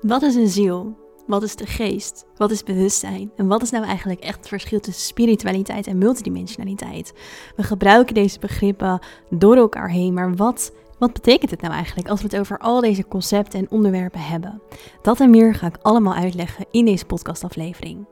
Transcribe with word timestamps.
Wat 0.00 0.22
is 0.22 0.34
een 0.34 0.48
ziel? 0.48 0.96
Wat 1.26 1.42
is 1.42 1.56
de 1.56 1.66
geest? 1.66 2.26
Wat 2.36 2.50
is 2.50 2.62
bewustzijn? 2.62 3.32
En 3.36 3.46
wat 3.46 3.62
is 3.62 3.70
nou 3.70 3.84
eigenlijk 3.84 4.20
echt 4.20 4.38
het 4.38 4.48
verschil 4.48 4.80
tussen 4.80 5.04
spiritualiteit 5.04 5.86
en 5.86 5.98
multidimensionaliteit? 5.98 7.12
We 7.56 7.62
gebruiken 7.62 8.14
deze 8.14 8.38
begrippen 8.38 8.98
door 9.30 9.56
elkaar 9.56 9.90
heen, 9.90 10.14
maar 10.14 10.34
wat, 10.34 10.72
wat 10.98 11.12
betekent 11.12 11.50
het 11.50 11.60
nou 11.60 11.74
eigenlijk 11.74 12.08
als 12.08 12.20
we 12.22 12.26
het 12.30 12.38
over 12.38 12.58
al 12.58 12.80
deze 12.80 13.08
concepten 13.08 13.58
en 13.58 13.70
onderwerpen 13.70 14.20
hebben? 14.20 14.62
Dat 15.02 15.20
en 15.20 15.30
meer 15.30 15.54
ga 15.54 15.66
ik 15.66 15.78
allemaal 15.82 16.14
uitleggen 16.14 16.66
in 16.70 16.84
deze 16.84 17.04
podcastaflevering. 17.04 18.06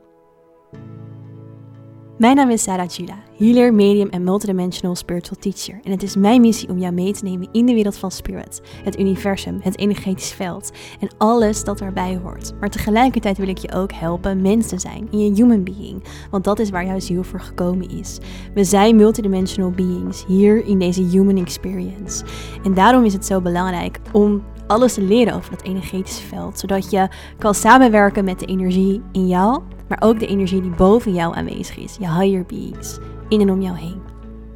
Mijn 2.19 2.35
naam 2.35 2.49
is 2.49 2.63
Sarah 2.63 2.89
Gila, 2.89 3.15
healer, 3.37 3.73
medium 3.73 4.09
en 4.09 4.23
multidimensional 4.23 4.95
spiritual 4.95 5.39
teacher. 5.39 5.79
En 5.83 5.91
het 5.91 6.03
is 6.03 6.15
mijn 6.15 6.41
missie 6.41 6.69
om 6.69 6.77
jou 6.77 6.93
mee 6.93 7.13
te 7.13 7.23
nemen 7.23 7.49
in 7.51 7.65
de 7.65 7.73
wereld 7.73 7.97
van 7.97 8.11
spirit, 8.11 8.61
het 8.83 8.99
universum, 8.99 9.59
het 9.61 9.77
energetisch 9.77 10.31
veld 10.31 10.71
en 10.99 11.09
alles 11.17 11.63
dat 11.63 11.77
daarbij 11.77 12.19
hoort. 12.23 12.53
Maar 12.59 12.69
tegelijkertijd 12.69 13.37
wil 13.37 13.47
ik 13.47 13.57
je 13.57 13.71
ook 13.71 13.91
helpen 13.91 14.41
mens 14.41 14.67
te 14.67 14.79
zijn 14.79 15.07
in 15.11 15.19
je 15.19 15.31
human 15.33 15.63
being, 15.63 16.03
want 16.31 16.43
dat 16.43 16.59
is 16.59 16.69
waar 16.69 16.85
jouw 16.85 16.99
ziel 16.99 17.23
voor 17.23 17.41
gekomen 17.41 17.89
is. 17.89 18.17
We 18.53 18.63
zijn 18.63 18.95
multidimensional 18.95 19.71
beings 19.71 20.25
hier 20.25 20.65
in 20.65 20.79
deze 20.79 21.03
human 21.03 21.37
experience. 21.37 22.25
En 22.63 22.73
daarom 22.73 23.03
is 23.03 23.13
het 23.13 23.25
zo 23.25 23.41
belangrijk 23.41 23.99
om 24.11 24.43
alles 24.67 24.93
te 24.93 25.01
leren 25.01 25.33
over 25.33 25.51
dat 25.51 25.61
energetische 25.61 26.27
veld, 26.27 26.59
zodat 26.59 26.91
je 26.91 27.07
kan 27.37 27.55
samenwerken 27.55 28.25
met 28.25 28.39
de 28.39 28.45
energie 28.45 29.01
in 29.11 29.27
jou 29.27 29.61
maar 29.89 30.01
ook 30.01 30.19
de 30.19 30.27
energie 30.27 30.61
die 30.61 30.75
boven 30.75 31.13
jou 31.13 31.35
aanwezig 31.35 31.77
is, 31.77 31.95
je 31.99 32.13
higher 32.13 32.45
beings, 32.45 32.97
in 33.29 33.41
en 33.41 33.49
om 33.49 33.61
jou 33.61 33.77
heen. 33.77 34.01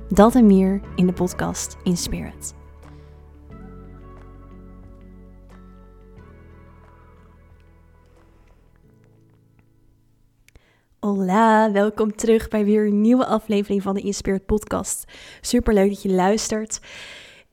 Dat 0.10 0.36
en 0.36 0.46
meer 0.46 0.82
in 0.96 1.06
de 1.06 1.14
podcast 1.14 1.78
In 1.84 1.98
Spirit. 1.98 2.54
Hola, 11.00 11.72
welkom 11.72 12.16
terug 12.16 12.48
bij 12.48 12.66
weer 12.66 12.88
een 12.88 13.02
nieuwe 13.02 13.26
aflevering 13.26 13.82
van 13.82 13.94
de 13.94 14.02
Inspired 14.02 14.46
podcast. 14.46 15.12
Super 15.42 15.74
leuk 15.74 15.90
dat 15.90 16.02
je 16.02 16.12
luistert. 16.12 16.80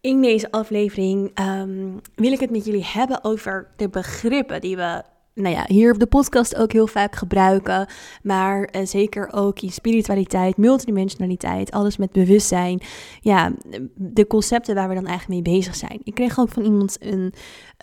In 0.00 0.20
deze 0.20 0.50
aflevering 0.50 1.38
um, 1.40 2.00
wil 2.14 2.32
ik 2.32 2.40
het 2.40 2.50
met 2.50 2.64
jullie 2.64 2.84
hebben 2.84 3.24
over 3.24 3.70
de 3.76 3.88
begrippen 3.88 4.60
die 4.60 4.76
we 4.76 5.02
nou 5.34 5.54
ja, 5.54 5.64
hier 5.66 5.92
op 5.92 5.98
de 5.98 6.06
podcast 6.06 6.56
ook 6.56 6.72
heel 6.72 6.86
vaak 6.86 7.16
gebruiken. 7.16 7.86
Maar 8.22 8.68
uh, 8.76 8.86
zeker 8.86 9.32
ook 9.32 9.60
in 9.60 9.72
spiritualiteit, 9.72 10.56
multidimensionaliteit, 10.56 11.70
alles 11.70 11.96
met 11.96 12.12
bewustzijn. 12.12 12.80
Ja, 13.20 13.52
de 13.94 14.26
concepten 14.26 14.74
waar 14.74 14.88
we 14.88 14.94
dan 14.94 15.06
eigenlijk 15.06 15.42
mee 15.42 15.54
bezig 15.56 15.74
zijn. 15.74 16.00
Ik 16.04 16.14
kreeg 16.14 16.38
ook 16.38 16.48
van 16.48 16.62
iemand 16.62 16.96
een 17.00 17.34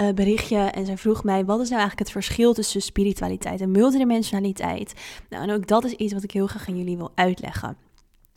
uh, 0.02 0.09
berichtje 0.09 0.58
en 0.58 0.86
zij 0.86 0.98
vroeg 0.98 1.23
mij: 1.23 1.45
wat 1.45 1.59
is 1.59 1.70
nou 1.70 1.81
eigenlijk 1.81 2.00
het 2.00 2.12
verschil 2.12 2.53
tussen 2.53 2.81
spiritualiteit 2.81 3.62
en 3.62 3.72
multidimensionaliteit? 3.72 4.94
Nou, 5.30 5.44
en 5.44 5.56
ook 5.56 5.68
dat 5.68 5.86
is 5.86 5.94
iets 5.94 6.14
wat 6.14 6.23
ik 6.23 6.31
heel 6.31 6.48
graag 6.48 6.68
aan 6.68 6.78
jullie 6.78 6.98
wil 6.98 7.12
uitleggen. 7.16 7.78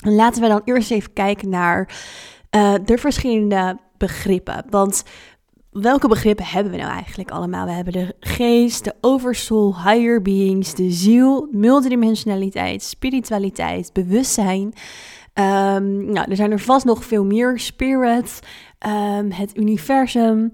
En 0.04 0.14
laten 0.14 0.42
we 0.42 0.48
dan 0.48 0.62
eerst 0.64 0.90
even 0.90 1.12
kijken 1.12 1.48
naar 1.48 2.02
uh, 2.56 2.74
de 2.84 2.98
verschillende 2.98 3.78
begrippen. 3.96 4.64
Want 4.70 5.04
welke 5.70 6.08
begrippen 6.08 6.44
hebben 6.44 6.72
we 6.72 6.78
nou 6.78 6.90
eigenlijk 6.90 7.30
allemaal? 7.30 7.64
We 7.64 7.72
hebben 7.72 7.92
de 7.92 8.14
geest, 8.20 8.84
de 8.84 8.94
oversoul, 9.00 9.82
higher 9.82 10.22
beings, 10.22 10.74
de 10.74 10.90
ziel, 10.90 11.48
multidimensionaliteit, 11.50 12.82
spiritualiteit, 12.82 13.92
bewustzijn. 13.92 14.72
Um, 15.34 16.12
nou, 16.12 16.30
er 16.30 16.36
zijn 16.36 16.50
er 16.50 16.60
vast 16.60 16.84
nog 16.84 17.04
veel 17.04 17.24
meer. 17.24 17.58
Spirit, 17.58 18.40
um, 18.86 19.30
het 19.30 19.56
universum, 19.56 20.52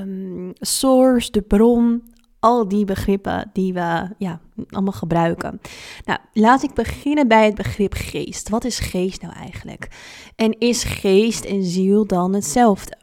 um, 0.00 0.52
source, 0.54 1.30
de 1.30 1.42
bron. 1.42 2.16
Al 2.40 2.68
die 2.68 2.84
begrippen 2.84 3.50
die 3.52 3.72
we 3.72 4.14
ja, 4.18 4.40
allemaal 4.68 4.92
gebruiken. 4.92 5.60
Nou, 6.04 6.18
laat 6.32 6.62
ik 6.62 6.74
beginnen 6.74 7.28
bij 7.28 7.44
het 7.44 7.54
begrip 7.54 7.94
geest. 7.94 8.48
Wat 8.48 8.64
is 8.64 8.78
geest 8.78 9.22
nou 9.22 9.34
eigenlijk? 9.34 9.88
En 10.36 10.58
is 10.58 10.84
geest 10.84 11.44
en 11.44 11.64
ziel 11.64 12.06
dan 12.06 12.34
hetzelfde? 12.34 12.96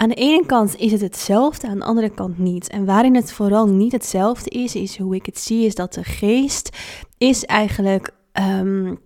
Aan 0.00 0.08
de 0.08 0.14
ene 0.14 0.46
kant 0.46 0.76
is 0.76 0.92
het 0.92 1.00
hetzelfde, 1.00 1.66
aan 1.66 1.78
de 1.78 1.84
andere 1.84 2.08
kant 2.08 2.38
niet. 2.38 2.68
En 2.68 2.84
waarin 2.84 3.14
het 3.14 3.32
vooral 3.32 3.66
niet 3.66 3.92
hetzelfde 3.92 4.50
is, 4.50 4.74
is 4.74 4.98
hoe 4.98 5.14
ik 5.14 5.26
het 5.26 5.38
zie, 5.38 5.66
is 5.66 5.74
dat 5.74 5.94
de 5.94 6.04
geest 6.04 6.76
is 7.16 7.44
eigenlijk 7.44 8.10
um, 8.32 8.98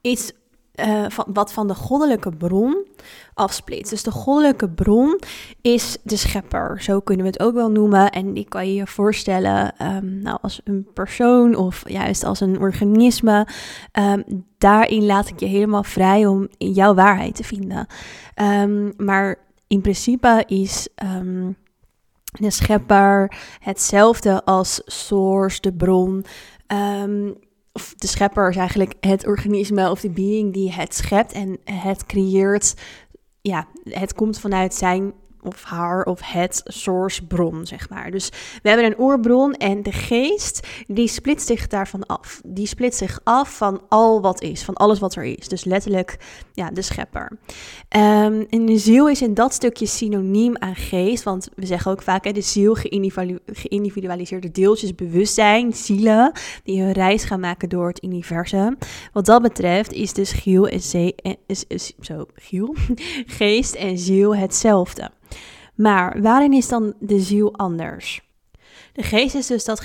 iets 0.00 0.32
uh, 0.74 1.04
van, 1.08 1.24
wat 1.32 1.52
van 1.52 1.68
de 1.68 1.74
goddelijke 1.74 2.30
bron 2.30 2.86
afsplitst. 3.34 3.90
Dus 3.90 4.02
de 4.02 4.10
goddelijke 4.10 4.70
bron 4.70 5.20
is 5.60 5.98
de 6.02 6.16
schepper, 6.16 6.82
zo 6.82 7.00
kunnen 7.00 7.24
we 7.24 7.30
het 7.30 7.40
ook 7.40 7.54
wel 7.54 7.70
noemen. 7.70 8.10
En 8.10 8.32
die 8.34 8.48
kan 8.48 8.66
je 8.66 8.74
je 8.74 8.86
voorstellen 8.86 9.74
um, 9.82 10.18
nou, 10.18 10.38
als 10.42 10.60
een 10.64 10.86
persoon 10.94 11.54
of 11.54 11.88
juist 11.88 12.24
als 12.24 12.40
een 12.40 12.60
organisme. 12.60 13.46
Um, 13.92 14.44
daarin 14.58 15.06
laat 15.06 15.28
ik 15.28 15.40
je 15.40 15.46
helemaal 15.46 15.84
vrij 15.84 16.26
om 16.26 16.48
jouw 16.58 16.94
waarheid 16.94 17.34
te 17.34 17.44
vinden. 17.44 17.86
maar 18.96 19.44
in 19.68 19.80
principe 19.80 20.44
is 20.46 20.88
um, 21.04 21.56
de 22.38 22.50
schepper 22.50 23.32
hetzelfde 23.60 24.44
als 24.44 24.80
source, 24.84 25.60
de 25.60 25.72
bron. 25.72 26.24
Um, 27.02 27.34
of 27.72 27.94
de 27.94 28.06
schepper 28.06 28.48
is 28.48 28.56
eigenlijk 28.56 28.94
het 29.00 29.26
organisme 29.26 29.90
of 29.90 30.00
de 30.00 30.10
being 30.10 30.52
die 30.52 30.72
het 30.72 30.94
schept 30.94 31.32
en 31.32 31.58
het 31.64 32.06
creëert. 32.06 32.74
Ja, 33.42 33.66
het 33.84 34.14
komt 34.14 34.40
vanuit 34.40 34.74
zijn 34.74 35.12
of 35.46 35.62
haar 35.62 36.04
of 36.04 36.20
het 36.22 36.60
source 36.64 37.26
bron, 37.26 37.66
zeg 37.66 37.88
maar. 37.88 38.10
Dus 38.10 38.28
we 38.62 38.68
hebben 38.68 38.86
een 38.86 39.00
oerbron 39.00 39.52
en 39.52 39.82
de 39.82 39.92
geest, 39.92 40.66
die 40.86 41.08
splitst 41.08 41.46
zich 41.46 41.66
daarvan 41.66 42.06
af. 42.06 42.40
Die 42.44 42.66
splitst 42.66 42.98
zich 42.98 43.20
af 43.24 43.56
van 43.56 43.82
al 43.88 44.20
wat 44.20 44.42
is, 44.42 44.64
van 44.64 44.74
alles 44.74 44.98
wat 44.98 45.14
er 45.14 45.24
is. 45.24 45.48
Dus 45.48 45.64
letterlijk, 45.64 46.16
ja, 46.52 46.70
de 46.70 46.82
schepper. 46.82 47.38
Um, 47.96 48.46
en 48.50 48.66
de 48.66 48.78
ziel 48.78 49.08
is 49.08 49.22
in 49.22 49.34
dat 49.34 49.54
stukje 49.54 49.86
synoniem 49.86 50.56
aan 50.58 50.76
geest, 50.76 51.22
want 51.24 51.48
we 51.54 51.66
zeggen 51.66 51.90
ook 51.90 52.02
vaak, 52.02 52.34
de 52.34 52.40
ziel 52.40 52.76
geïndividualiseerde 53.46 54.50
deeltjes, 54.50 54.94
bewustzijn, 54.94 55.72
zielen, 55.72 56.32
die 56.64 56.82
hun 56.82 56.92
reis 56.92 57.24
gaan 57.24 57.40
maken 57.40 57.68
door 57.68 57.88
het 57.88 58.04
universum. 58.04 58.78
Wat 59.12 59.26
dat 59.26 59.42
betreft 59.42 59.92
is 59.92 60.12
dus 60.12 60.32
giel 60.32 60.68
en 60.68 60.80
zee, 60.80 61.14
is, 61.46 61.92
zo, 62.00 62.26
giel, 62.34 62.74
geest 63.38 63.74
en 63.74 63.98
ziel 63.98 64.36
hetzelfde. 64.36 65.10
Maar 65.76 66.22
waarin 66.22 66.52
is 66.52 66.68
dan 66.68 66.94
de 66.98 67.20
ziel 67.20 67.56
anders? 67.56 68.24
De 68.92 69.02
geest 69.02 69.34
is 69.34 69.46
dus 69.46 69.64
dat 69.64 69.80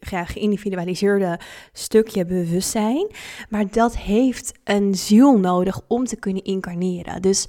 geïndividualiseerde 0.00 1.40
stukje 1.72 2.26
bewustzijn, 2.26 3.06
maar 3.48 3.70
dat 3.70 3.96
heeft 3.96 4.52
een 4.64 4.94
ziel 4.94 5.38
nodig 5.38 5.80
om 5.88 6.04
te 6.04 6.16
kunnen 6.16 6.44
incarneren. 6.44 7.22
Dus 7.22 7.46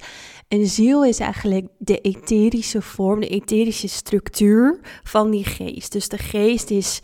een 0.48 0.66
ziel 0.66 1.04
is 1.04 1.18
eigenlijk 1.18 1.66
de 1.78 2.00
etherische 2.00 2.82
vorm, 2.82 3.20
de 3.20 3.28
etherische 3.28 3.88
structuur 3.88 4.80
van 5.02 5.30
die 5.30 5.44
geest. 5.44 5.92
Dus 5.92 6.08
de 6.08 6.18
geest 6.18 6.70
is 6.70 7.00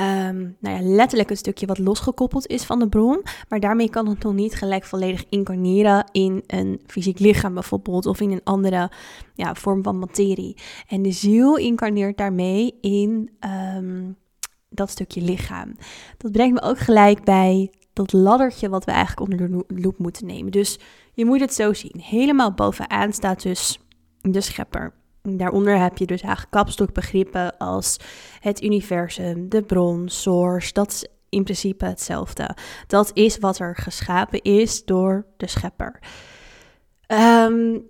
um, 0.00 0.56
nou 0.60 0.76
ja, 0.76 0.80
letterlijk 0.82 1.30
een 1.30 1.36
stukje 1.36 1.66
wat 1.66 1.78
losgekoppeld 1.78 2.46
is 2.46 2.64
van 2.64 2.78
de 2.78 2.88
bron. 2.88 3.22
Maar 3.48 3.60
daarmee 3.60 3.90
kan 3.90 4.08
het 4.08 4.22
nog 4.22 4.34
niet 4.34 4.54
gelijk 4.54 4.84
volledig 4.84 5.24
incarneren 5.28 6.08
in 6.12 6.42
een 6.46 6.80
fysiek 6.86 7.18
lichaam 7.18 7.54
bijvoorbeeld. 7.54 8.06
Of 8.06 8.20
in 8.20 8.30
een 8.30 8.44
andere 8.44 8.90
ja, 9.34 9.54
vorm 9.54 9.82
van 9.82 9.98
materie. 9.98 10.56
En 10.88 11.02
de 11.02 11.12
ziel 11.12 11.56
incarneert 11.56 12.16
daarmee 12.16 12.78
in 12.80 13.30
um, 13.76 14.16
dat 14.68 14.90
stukje 14.90 15.20
lichaam. 15.20 15.76
Dat 16.16 16.32
brengt 16.32 16.60
me 16.60 16.68
ook 16.68 16.78
gelijk 16.78 17.24
bij 17.24 17.70
dat 17.92 18.12
laddertje 18.12 18.68
wat 18.68 18.84
we 18.84 18.90
eigenlijk 18.90 19.20
onder 19.20 19.50
de 19.50 19.80
loep 19.80 19.98
moeten 19.98 20.26
nemen. 20.26 20.52
Dus 20.52 20.78
je 21.12 21.24
moet 21.24 21.40
het 21.40 21.54
zo 21.54 21.72
zien. 21.72 22.00
Helemaal 22.00 22.52
bovenaan 22.52 23.12
staat 23.12 23.42
dus 23.42 23.78
de 24.20 24.40
schepper. 24.40 24.97
Daaronder 25.36 25.78
heb 25.78 25.98
je 25.98 26.06
dus 26.06 26.20
eigenlijk 26.20 26.52
kapstokbegrippen 26.52 27.56
als 27.56 27.96
het 28.40 28.62
universum, 28.62 29.48
de 29.48 29.62
bron, 29.62 30.08
source. 30.08 30.72
Dat 30.72 30.90
is 30.90 31.06
in 31.28 31.44
principe 31.44 31.84
hetzelfde. 31.84 32.56
Dat 32.86 33.10
is 33.14 33.38
wat 33.38 33.58
er 33.58 33.76
geschapen 33.76 34.42
is 34.42 34.84
door 34.84 35.26
de 35.36 35.46
schepper. 35.46 35.98
Um, 37.06 37.86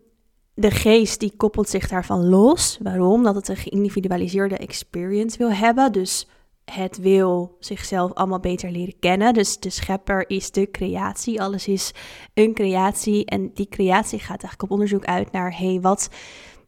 de 0.55 0.71
geest 0.71 1.21
die 1.21 1.33
koppelt 1.37 1.69
zich 1.69 1.89
daarvan 1.89 2.29
los. 2.29 2.79
Waarom? 2.83 3.23
Dat 3.23 3.35
het 3.35 3.49
een 3.49 3.57
geïndividualiseerde 3.57 4.57
experience 4.57 5.39
wil 5.39 5.53
hebben. 5.53 5.93
Dus 5.93 6.27
het 6.65 6.99
wil 6.99 7.57
zichzelf 7.61 8.15
allemaal 8.15 8.41
beter 8.41 8.71
leren 8.71 8.99
kennen. 8.99 9.35
Dus 9.35 9.59
de 9.59 9.71
schepper 9.71 10.31
is 10.31 10.51
de 10.51 10.71
creatie. 10.71 11.43
Alles 11.43 11.69
is 11.69 11.93
een 12.35 12.55
creatie. 12.55 13.25
En 13.25 13.51
die 13.55 13.69
creatie 13.69 14.19
gaat 14.19 14.29
eigenlijk 14.29 14.63
op 14.63 14.71
onderzoek 14.71 15.05
uit 15.05 15.33
naar: 15.33 15.59
hey, 15.59 15.79
wat 15.81 16.11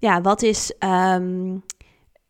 ja, 0.01 0.21
wat 0.21 0.43
is, 0.43 0.73
um, 0.79 1.63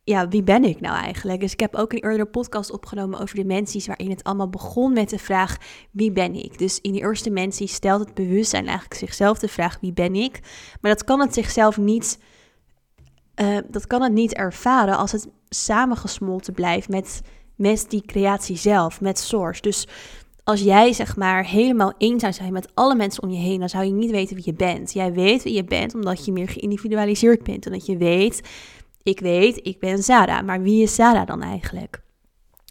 ja, 0.04 0.28
wie 0.28 0.42
ben 0.42 0.64
ik 0.64 0.80
nou 0.80 0.96
eigenlijk? 0.96 1.40
Dus 1.40 1.52
ik 1.52 1.60
heb 1.60 1.74
ook 1.74 1.92
een 1.92 2.02
eerdere 2.02 2.26
podcast 2.26 2.70
opgenomen 2.70 3.20
over 3.20 3.34
dimensies, 3.34 3.86
waarin 3.86 4.10
het 4.10 4.24
allemaal 4.24 4.50
begon 4.50 4.92
met 4.92 5.10
de 5.10 5.18
vraag, 5.18 5.56
wie 5.90 6.12
ben 6.12 6.34
ik? 6.34 6.58
Dus 6.58 6.80
in 6.80 6.92
die 6.92 7.00
eerste 7.00 7.28
dimensie 7.28 7.66
stelt 7.66 8.00
het 8.00 8.14
bewustzijn 8.14 8.66
eigenlijk 8.66 9.00
zichzelf 9.00 9.38
de 9.38 9.48
vraag, 9.48 9.78
wie 9.80 9.92
ben 9.92 10.14
ik? 10.14 10.40
Maar 10.80 10.90
dat 10.90 11.04
kan 11.04 11.20
het 11.20 11.34
zichzelf 11.34 11.76
niet 11.76 12.18
je, 13.40 13.56
dat 13.68 13.86
kan 13.86 14.02
het 14.02 14.12
niet 14.12 14.34
ervaren 14.34 14.96
als 14.96 15.12
het 15.12 15.28
samengesmolten 15.48 16.52
blijft 16.52 16.88
met, 16.88 17.20
met 17.56 17.86
die 17.88 18.02
creatie 18.02 18.56
zelf, 18.56 19.00
met 19.00 19.18
Source. 19.18 19.60
Dus 19.60 19.88
als 20.50 20.60
jij 20.60 20.92
zeg 20.92 21.16
maar 21.16 21.44
helemaal 21.44 21.92
één 21.98 22.20
zou 22.20 22.32
zijn 22.32 22.52
met 22.52 22.70
alle 22.74 22.94
mensen 22.94 23.22
om 23.22 23.30
je 23.30 23.38
heen, 23.38 23.58
dan 23.58 23.68
zou 23.68 23.84
je 23.84 23.92
niet 23.92 24.10
weten 24.10 24.36
wie 24.36 24.44
je 24.44 24.54
bent. 24.54 24.92
Jij 24.92 25.12
weet 25.12 25.42
wie 25.42 25.54
je 25.54 25.64
bent 25.64 25.94
omdat 25.94 26.24
je 26.24 26.32
meer 26.32 26.48
geïndividualiseerd 26.48 27.42
bent. 27.42 27.66
En 27.66 27.72
dat 27.72 27.86
je 27.86 27.96
weet, 27.96 28.40
ik 29.02 29.20
weet, 29.20 29.66
ik 29.66 29.78
ben 29.78 30.02
Sarah. 30.02 30.44
Maar 30.44 30.62
wie 30.62 30.82
is 30.82 30.94
Sarah 30.94 31.26
dan 31.26 31.42
eigenlijk? 31.42 32.02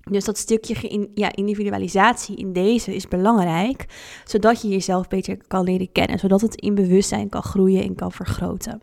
Dus 0.04 0.26
dat 0.26 0.38
stukje 0.38 1.10
ja, 1.14 1.36
individualisatie 1.36 2.36
in 2.36 2.54
deze 2.54 2.96
is 2.96 3.08
belangrijk, 3.08 3.86
zodat 4.26 4.62
je 4.62 4.68
jezelf 4.68 5.08
beter 5.08 5.38
kan 5.48 5.64
leren 5.64 5.92
kennen, 5.92 6.20
zodat 6.20 6.42
het 6.42 6.56
in 6.56 6.76
bewustzijn 6.76 7.30
kan 7.30 7.44
groeien 7.44 7.84
en 7.84 7.96
kan 7.96 8.12
vergroten. 8.12 8.82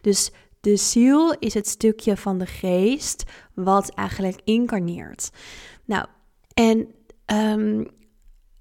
Dus 0.00 0.32
de 0.60 0.76
ziel 0.76 1.36
is 1.38 1.54
het 1.54 1.68
stukje 1.68 2.16
van 2.16 2.38
de 2.38 2.46
geest 2.46 3.24
wat 3.54 3.88
eigenlijk 3.88 4.40
incarneert. 4.44 5.30
Nou, 5.84 6.06
en 6.54 6.88
um, 7.26 7.86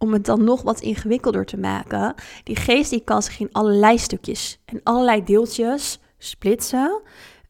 om 0.04 0.14
het 0.14 0.26
dan 0.26 0.44
nog 0.44 0.62
wat 0.62 0.80
ingewikkelder 0.80 1.46
te 1.46 1.58
maken, 1.58 2.14
die 2.44 2.56
geest 2.56 2.90
die 2.90 3.04
kan 3.04 3.22
zich 3.24 3.40
in 3.40 3.52
allerlei 3.52 3.98
stukjes 3.98 4.60
en 4.66 4.80
allerlei 4.84 5.24
deeltjes 5.24 6.00
splitsen 6.18 7.02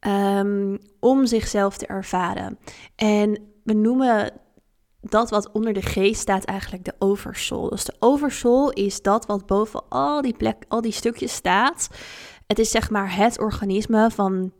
um, 0.07 0.77
om 0.99 1.25
zichzelf 1.25 1.77
te 1.77 1.85
ervaren. 1.85 2.59
En 2.95 3.37
we 3.63 3.73
noemen 3.73 4.31
dat 5.01 5.29
wat 5.29 5.51
onder 5.51 5.73
de 5.73 5.81
geest 5.81 6.21
staat 6.21 6.43
eigenlijk 6.43 6.85
de 6.85 6.95
oversoul. 6.99 7.69
Dus 7.69 7.83
de 7.83 7.95
oversoul 7.99 8.71
is 8.71 9.01
dat 9.01 9.25
wat 9.25 9.45
boven 9.45 9.83
al 9.89 10.21
die 10.21 10.37
plek, 10.37 10.65
al 10.67 10.81
die 10.81 10.91
stukjes 10.91 11.33
staat. 11.33 11.87
Het 12.47 12.59
is 12.59 12.71
zeg 12.71 12.89
maar 12.89 13.15
het 13.15 13.39
organisme 13.39 14.11
van 14.11 14.51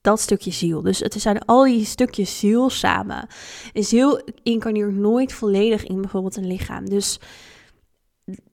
dat 0.00 0.20
stukje 0.20 0.50
ziel. 0.50 0.82
Dus 0.82 0.98
het 0.98 1.14
zijn 1.14 1.44
al 1.44 1.64
die 1.64 1.84
stukjes 1.84 2.38
ziel 2.38 2.70
samen. 2.70 3.26
Een 3.72 3.84
ziel 3.84 4.22
incarneert 4.42 4.94
nooit 4.94 5.32
volledig 5.32 5.84
in 5.84 6.00
bijvoorbeeld 6.00 6.36
een 6.36 6.46
lichaam. 6.46 6.88
Dus 6.88 7.20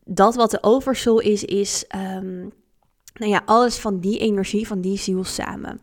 dat 0.03 0.35
wat 0.35 0.51
de 0.51 0.63
oversoul 0.63 1.19
is, 1.19 1.43
is 1.43 1.85
um, 1.95 2.51
nou 3.13 3.31
ja, 3.31 3.41
alles 3.45 3.77
van 3.77 3.99
die 3.99 4.19
energie, 4.19 4.67
van 4.67 4.81
die 4.81 4.97
ziel 4.97 5.23
samen. 5.23 5.81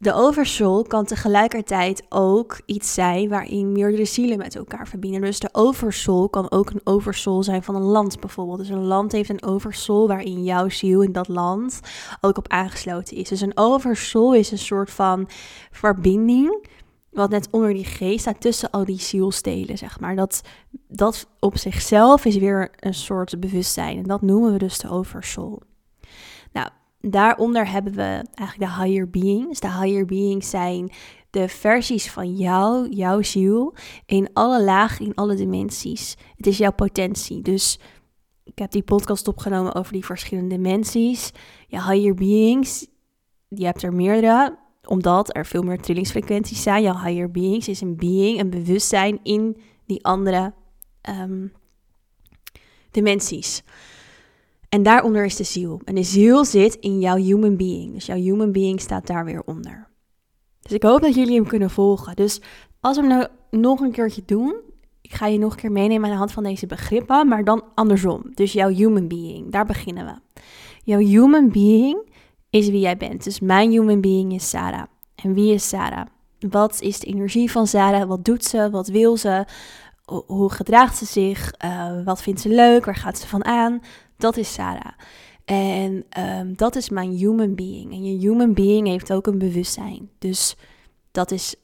De 0.00 0.12
oversoul 0.12 0.82
kan 0.82 1.04
tegelijkertijd 1.04 2.02
ook 2.08 2.60
iets 2.66 2.94
zijn 2.94 3.28
waarin 3.28 3.72
meerdere 3.72 4.04
zielen 4.04 4.38
met 4.38 4.56
elkaar 4.56 4.88
verbinden. 4.88 5.20
Dus 5.20 5.38
de 5.38 5.48
oversoul 5.52 6.28
kan 6.28 6.50
ook 6.50 6.70
een 6.70 6.80
oversoul 6.84 7.42
zijn 7.42 7.62
van 7.62 7.74
een 7.74 7.82
land 7.82 8.20
bijvoorbeeld. 8.20 8.58
Dus 8.58 8.68
een 8.68 8.84
land 8.84 9.12
heeft 9.12 9.28
een 9.28 9.44
oversoul 9.44 10.08
waarin 10.08 10.44
jouw 10.44 10.68
ziel 10.68 11.02
in 11.02 11.12
dat 11.12 11.28
land 11.28 11.80
ook 12.20 12.38
op 12.38 12.48
aangesloten 12.48 13.16
is. 13.16 13.28
Dus 13.28 13.40
een 13.40 13.56
oversoul 13.56 14.34
is 14.34 14.50
een 14.50 14.58
soort 14.58 14.90
van 14.90 15.28
verbinding 15.70 16.66
wat 17.10 17.30
net 17.30 17.48
onder 17.50 17.72
die 17.74 17.84
geest 17.84 18.20
staat 18.20 18.40
tussen 18.40 18.70
al 18.70 18.84
die 18.84 19.00
zielstelen, 19.00 19.78
zeg 19.78 20.00
maar. 20.00 20.16
Dat, 20.16 20.42
dat 20.88 21.26
op 21.40 21.56
zichzelf 21.56 22.24
is 22.24 22.36
weer 22.36 22.70
een 22.76 22.94
soort 22.94 23.40
bewustzijn 23.40 23.96
en 23.96 24.02
dat 24.02 24.22
noemen 24.22 24.52
we 24.52 24.58
dus 24.58 24.78
de 24.78 24.90
oversoul. 24.90 25.62
Nou, 26.52 26.68
daaronder 27.00 27.70
hebben 27.70 27.92
we 27.92 28.24
eigenlijk 28.34 28.72
de 28.72 28.82
higher 28.82 29.10
beings. 29.10 29.60
De 29.60 29.72
higher 29.72 30.06
beings 30.06 30.50
zijn 30.50 30.92
de 31.30 31.48
versies 31.48 32.10
van 32.10 32.34
jou, 32.34 32.88
jouw 32.88 33.22
ziel, 33.22 33.74
in 34.06 34.28
alle 34.32 34.62
lagen, 34.62 35.04
in 35.04 35.14
alle 35.14 35.34
dimensies. 35.34 36.16
Het 36.36 36.46
is 36.46 36.58
jouw 36.58 36.72
potentie. 36.72 37.42
Dus 37.42 37.78
ik 38.44 38.58
heb 38.58 38.70
die 38.70 38.82
podcast 38.82 39.28
opgenomen 39.28 39.74
over 39.74 39.92
die 39.92 40.04
verschillende 40.04 40.54
dimensies. 40.54 41.32
Je 41.66 41.82
higher 41.82 42.14
beings, 42.14 42.86
je 43.48 43.64
hebt 43.64 43.82
er 43.82 43.92
meerdere, 43.92 44.58
omdat 44.84 45.36
er 45.36 45.46
veel 45.46 45.62
meer 45.62 45.80
trillingsfrequenties 45.80 46.62
zijn. 46.62 46.82
Jouw 46.82 47.04
higher 47.04 47.30
beings 47.30 47.68
is 47.68 47.80
een 47.80 47.96
being, 47.96 48.40
een 48.40 48.50
bewustzijn 48.50 49.20
in 49.22 49.56
die 49.86 50.04
andere 50.04 50.54
um, 51.08 51.52
dimensies. 52.90 53.62
En 54.68 54.82
daaronder 54.82 55.24
is 55.24 55.36
de 55.36 55.44
ziel. 55.44 55.80
En 55.84 55.94
de 55.94 56.02
ziel 56.02 56.44
zit 56.44 56.74
in 56.74 57.00
jouw 57.00 57.16
human 57.16 57.56
being. 57.56 57.92
Dus 57.92 58.06
jouw 58.06 58.16
human 58.16 58.52
being 58.52 58.80
staat 58.80 59.06
daar 59.06 59.24
weer 59.24 59.42
onder. 59.44 59.88
Dus 60.60 60.72
ik 60.72 60.82
hoop 60.82 61.00
dat 61.00 61.14
jullie 61.14 61.34
hem 61.34 61.46
kunnen 61.46 61.70
volgen. 61.70 62.16
Dus 62.16 62.40
als 62.80 62.96
we 62.96 63.02
hem 63.02 63.10
nou 63.10 63.28
nog 63.50 63.80
een 63.80 63.92
keertje 63.92 64.22
doen, 64.26 64.54
ik 65.00 65.14
ga 65.14 65.26
je 65.26 65.38
nog 65.38 65.52
een 65.52 65.58
keer 65.58 65.72
meenemen 65.72 66.04
aan 66.04 66.10
de 66.10 66.18
hand 66.18 66.32
van 66.32 66.42
deze 66.42 66.66
begrippen, 66.66 67.28
maar 67.28 67.44
dan 67.44 67.62
andersom. 67.74 68.22
Dus 68.34 68.52
jouw 68.52 68.68
human 68.68 69.08
being, 69.08 69.52
daar 69.52 69.66
beginnen 69.66 70.06
we. 70.06 70.40
Jouw 70.84 70.98
human 70.98 71.50
being 71.50 72.10
is 72.50 72.68
wie 72.68 72.80
jij 72.80 72.96
bent. 72.96 73.24
Dus 73.24 73.40
mijn 73.40 73.70
human 73.70 74.00
being 74.00 74.32
is 74.32 74.48
Sarah. 74.48 74.84
En 75.14 75.34
wie 75.34 75.52
is 75.52 75.68
Sarah? 75.68 76.06
Wat 76.38 76.80
is 76.80 76.98
de 76.98 77.06
energie 77.06 77.50
van 77.50 77.66
Sarah? 77.66 78.08
Wat 78.08 78.24
doet 78.24 78.44
ze? 78.44 78.70
Wat 78.70 78.88
wil 78.88 79.16
ze? 79.16 79.44
Hoe 80.26 80.52
gedraagt 80.52 80.96
ze 80.96 81.04
zich? 81.04 81.52
Uh, 81.64 82.04
wat 82.04 82.22
vindt 82.22 82.40
ze 82.40 82.48
leuk? 82.48 82.84
Waar 82.84 82.96
gaat 82.96 83.18
ze 83.18 83.26
van 83.26 83.44
aan? 83.44 83.80
Dat 84.18 84.36
is 84.36 84.52
Sarah. 84.52 84.92
En 85.44 86.04
um, 86.18 86.56
dat 86.56 86.76
is 86.76 86.88
mijn 86.88 87.10
human 87.10 87.54
being. 87.54 87.92
En 87.92 88.04
je 88.04 88.18
human 88.18 88.54
being 88.54 88.86
heeft 88.86 89.12
ook 89.12 89.26
een 89.26 89.38
bewustzijn. 89.38 90.10
Dus 90.18 90.56
dat 91.10 91.30
is 91.30 91.54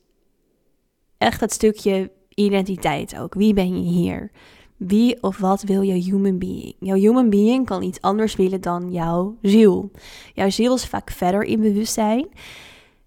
echt 1.19 1.41
het 1.41 1.53
stukje 1.53 2.11
identiteit 2.35 3.19
ook. 3.19 3.35
Wie 3.35 3.55
ben 3.55 3.83
je 3.83 3.91
hier? 3.91 4.31
Wie 4.77 5.23
of 5.23 5.39
wat 5.39 5.63
wil 5.63 5.83
je 5.83 5.93
human 5.93 6.39
being? 6.39 6.75
Jouw 6.79 6.97
human 6.97 7.31
being 7.31 7.67
kan 7.67 7.83
iets 7.83 8.01
anders 8.01 8.37
willen 8.37 8.61
dan 8.61 8.93
jouw 8.93 9.37
ziel. 9.43 9.91
Jouw 10.35 10.51
ziel 10.51 10.75
is 10.75 10.87
vaak 10.87 11.11
verder 11.11 11.43
in 11.43 11.61
bewustzijn. 11.61 12.27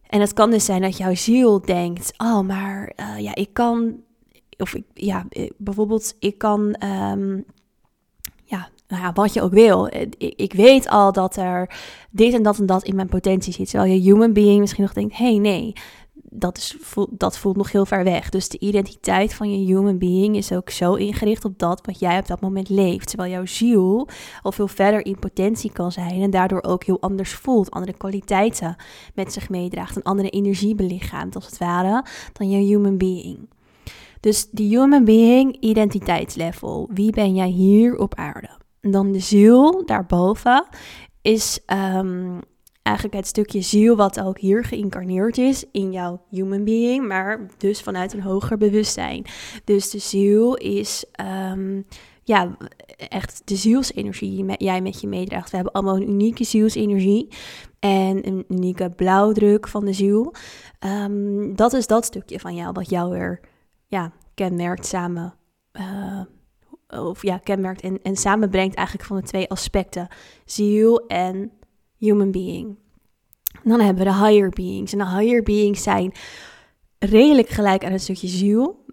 En 0.08 0.22
het 0.22 0.34
kan 0.34 0.50
dus 0.50 0.66
zijn 0.66 0.82
dat 0.82 0.98
jouw 0.98 1.16
ziel 1.16 1.62
denkt: 1.62 2.14
Oh, 2.18 2.40
maar 2.40 2.94
uh, 3.00 3.20
ja, 3.20 3.36
ik 3.36 3.50
kan. 3.54 4.02
Of 4.58 4.74
ik, 4.74 4.84
ja, 4.94 5.26
eh, 5.30 5.50
bijvoorbeeld, 5.58 6.16
ik 6.20 6.38
kan. 6.38 6.76
Ja, 6.80 7.18
ja, 8.88 9.14
wat 9.14 9.34
je 9.34 9.42
ook 9.42 9.54
wil. 9.54 9.86
Ik, 9.86 10.34
ik, 10.36 10.54
weet 10.54 10.88
al 10.88 11.12
dat 11.12 11.36
er 11.36 11.76
dit 12.12 12.34
en 12.34 12.44
dat 12.44 12.60
en 12.60 12.66
dat 12.66 12.84
in 12.84 12.96
mijn 12.96 13.08
potentie 13.08 13.54
zit. 13.54 13.70
Terwijl 13.70 13.94
je 13.94 14.02
human 14.02 14.34
being 14.34 14.60
misschien 14.60 14.84
nog 14.84 14.94
denkt: 14.94 15.18
hey, 15.18 15.38
nee, 15.38 15.74
dat, 16.30 16.58
is, 16.58 16.78
dat 17.10 17.38
voelt 17.38 17.56
nog 17.56 17.72
heel 17.72 17.86
ver 17.86 18.04
weg. 18.04 18.30
Dus 18.30 18.50
de 18.50 18.60
identiteit 18.60 19.34
van 19.34 19.52
je 19.52 19.74
human 19.74 19.98
being 19.98 20.36
is 20.36 20.52
ook 20.52 20.70
zo 20.70 20.94
ingericht 20.94 21.46
op 21.46 21.60
dat 21.60 21.86
wat 21.86 22.00
jij 22.00 22.20
op 22.20 22.28
dat 22.28 22.42
moment 22.42 22.70
leeft. 22.70 23.08
Terwijl 23.08 23.32
jouw 23.32 23.46
ziel 23.46 24.08
al 24.42 24.52
veel 24.52 24.68
verder 24.68 25.06
in 25.06 25.20
potentie 25.20 25.72
kan 25.72 25.92
zijn 25.92 26.22
en 26.22 26.30
daardoor 26.30 26.64
ook 26.64 26.84
heel 26.84 27.02
anders 27.02 27.34
voelt, 27.34 27.72
andere 27.72 27.98
kwaliteiten 27.98 28.76
met 29.16 29.34
zich 29.34 29.50
meedraagt, 29.50 29.96
een 29.96 30.04
andere 30.04 30.30
energie 30.30 30.76
belichaamt 30.76 31.36
als 31.36 31.46
het 31.46 31.58
ware 31.58 32.06
dan 32.34 32.50
je 32.50 32.58
human 32.58 32.98
being. 32.98 33.50
Dus 34.20 34.50
die 34.52 34.80
human 34.80 35.06
being 35.06 35.58
identiteitslevel. 35.60 36.90
Wie 36.94 37.12
ben 37.12 37.36
jij 37.36 37.50
hier 37.50 37.98
op 37.98 38.16
aarde? 38.16 38.50
En 38.88 38.94
dan 38.94 39.12
de 39.12 39.20
ziel 39.20 39.86
daarboven 39.86 40.68
is 41.22 41.60
um, 41.96 42.40
eigenlijk 42.84 43.16
het 43.16 43.28
stukje 43.28 43.62
ziel 43.62 43.96
wat 43.96 44.20
ook 44.22 44.40
hier 44.40 44.64
geïncarneerd 44.64 45.38
is 45.38 45.66
in 45.72 45.92
jouw 45.92 46.22
human 46.30 46.64
being, 46.64 47.08
maar 47.08 47.48
dus 47.58 47.82
vanuit 47.82 48.14
een 48.14 48.22
hoger 48.22 48.58
bewustzijn. 48.58 49.26
Dus 49.64 49.90
de 49.90 50.00
ziel 50.00 50.56
is 50.56 51.06
um, 51.52 51.86
ja, 52.24 52.58
echt 53.10 53.42
de 53.46 53.56
zielsenergie 53.56 54.46
die 54.46 54.56
jij 54.58 54.82
met 54.82 55.02
je 55.02 55.08
meedraagt. 55.08 55.50
We 55.50 55.56
hebben 55.56 55.74
allemaal 55.74 55.96
een 55.96 56.10
unieke 56.10 56.44
zielsenergie 56.44 57.28
en 57.80 58.28
een 58.28 58.46
unieke 58.48 58.90
blauwdruk 58.90 59.68
van 59.68 59.86
de 59.86 59.94
ziel. 59.94 60.34
Um, 60.80 61.56
dat 61.56 61.74
is 61.74 61.88
dat 61.88 62.06
stukje 62.06 62.40
van 62.40 62.56
jou 62.56 62.72
wat 62.72 62.90
jou 62.90 63.12
weer 63.12 63.40
ja, 63.88 64.12
kenmerkt 64.34 64.86
samen. 64.86 65.34
Uh, 65.74 66.22
of 66.88 67.22
ja, 67.22 67.38
kenmerkt 67.38 67.82
en, 67.82 68.00
en 68.04 68.16
samenbrengt 68.16 68.76
eigenlijk 68.76 69.08
van 69.08 69.18
de 69.18 69.24
twee 69.24 69.50
aspecten: 69.50 70.08
ziel 70.46 71.08
en 71.08 71.52
human 71.98 72.32
being. 72.32 72.76
dan 73.64 73.80
hebben 73.80 74.04
we 74.04 74.12
de 74.12 74.26
higher 74.26 74.50
beings. 74.50 74.94
En 74.94 74.98
de 74.98 75.10
higher 75.10 75.44
beings 75.44 75.84
zijn 75.84 76.14
redelijk 77.00 77.50
gelijk 77.50 77.86
aan 77.86 77.92
het 77.92 78.02
stukje 78.02 78.28
ziel. 78.28 78.86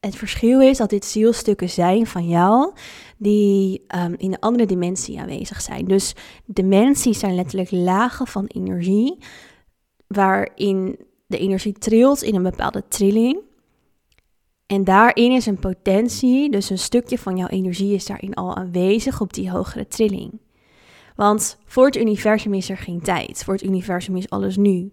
Het 0.00 0.16
verschil 0.16 0.60
is 0.60 0.78
dat 0.78 0.90
dit 0.90 1.04
zielstukken 1.04 1.70
zijn 1.70 2.06
van 2.06 2.28
jou 2.28 2.72
die 3.18 3.84
um, 3.96 4.14
in 4.16 4.32
een 4.32 4.38
andere 4.38 4.66
dimensie 4.66 5.20
aanwezig 5.20 5.60
zijn. 5.60 5.84
Dus 5.84 6.14
dimensies 6.46 7.18
zijn 7.18 7.34
letterlijk 7.34 7.70
lagen 7.70 8.26
van 8.26 8.46
energie, 8.46 9.18
waarin 10.06 10.98
de 11.26 11.38
energie 11.38 11.72
trilt 11.72 12.22
in 12.22 12.34
een 12.34 12.42
bepaalde 12.42 12.88
trilling. 12.88 13.40
En 14.72 14.84
daarin 14.84 15.32
is 15.32 15.46
een 15.46 15.58
potentie, 15.58 16.50
dus 16.50 16.70
een 16.70 16.78
stukje 16.78 17.18
van 17.18 17.36
jouw 17.36 17.46
energie 17.46 17.94
is 17.94 18.06
daarin 18.06 18.34
al 18.34 18.56
aanwezig 18.56 19.20
op 19.20 19.32
die 19.32 19.50
hogere 19.50 19.86
trilling. 19.86 20.40
Want 21.16 21.58
voor 21.64 21.84
het 21.86 21.96
universum 21.96 22.54
is 22.54 22.70
er 22.70 22.76
geen 22.76 23.00
tijd. 23.00 23.44
Voor 23.44 23.54
het 23.54 23.62
universum 23.62 24.16
is 24.16 24.30
alles 24.30 24.56
nu. 24.56 24.92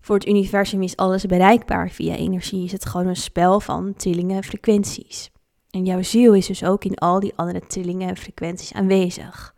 Voor 0.00 0.14
het 0.14 0.26
universum 0.26 0.82
is 0.82 0.96
alles 0.96 1.26
bereikbaar 1.26 1.90
via 1.90 2.14
energie. 2.14 2.64
Is 2.64 2.72
het 2.72 2.86
gewoon 2.86 3.06
een 3.06 3.16
spel 3.16 3.60
van 3.60 3.94
trillingen 3.96 4.36
en 4.36 4.44
frequenties. 4.44 5.30
En 5.70 5.84
jouw 5.84 6.02
ziel 6.02 6.34
is 6.34 6.46
dus 6.46 6.64
ook 6.64 6.84
in 6.84 6.96
al 6.96 7.20
die 7.20 7.36
andere 7.36 7.66
trillingen 7.66 8.08
en 8.08 8.16
frequenties 8.16 8.72
aanwezig. 8.72 9.54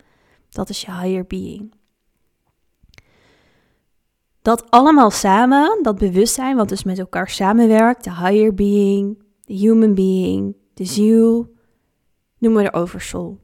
Dat 0.50 0.68
is 0.68 0.80
je 0.80 0.92
higher 0.92 1.26
being. 1.26 1.74
Dat 4.42 4.70
allemaal 4.70 5.10
samen, 5.10 5.78
dat 5.82 5.98
bewustzijn 5.98 6.56
wat 6.56 6.68
dus 6.68 6.84
met 6.84 6.98
elkaar 6.98 7.28
samenwerkt, 7.28 8.04
de 8.04 8.14
higher 8.14 8.54
being, 8.54 9.22
de 9.44 9.54
human 9.54 9.94
being, 9.94 10.56
de 10.74 10.84
ziel, 10.84 11.54
noemen 12.38 12.62
we 12.62 12.70
de 12.70 12.76
oversoul. 12.76 13.38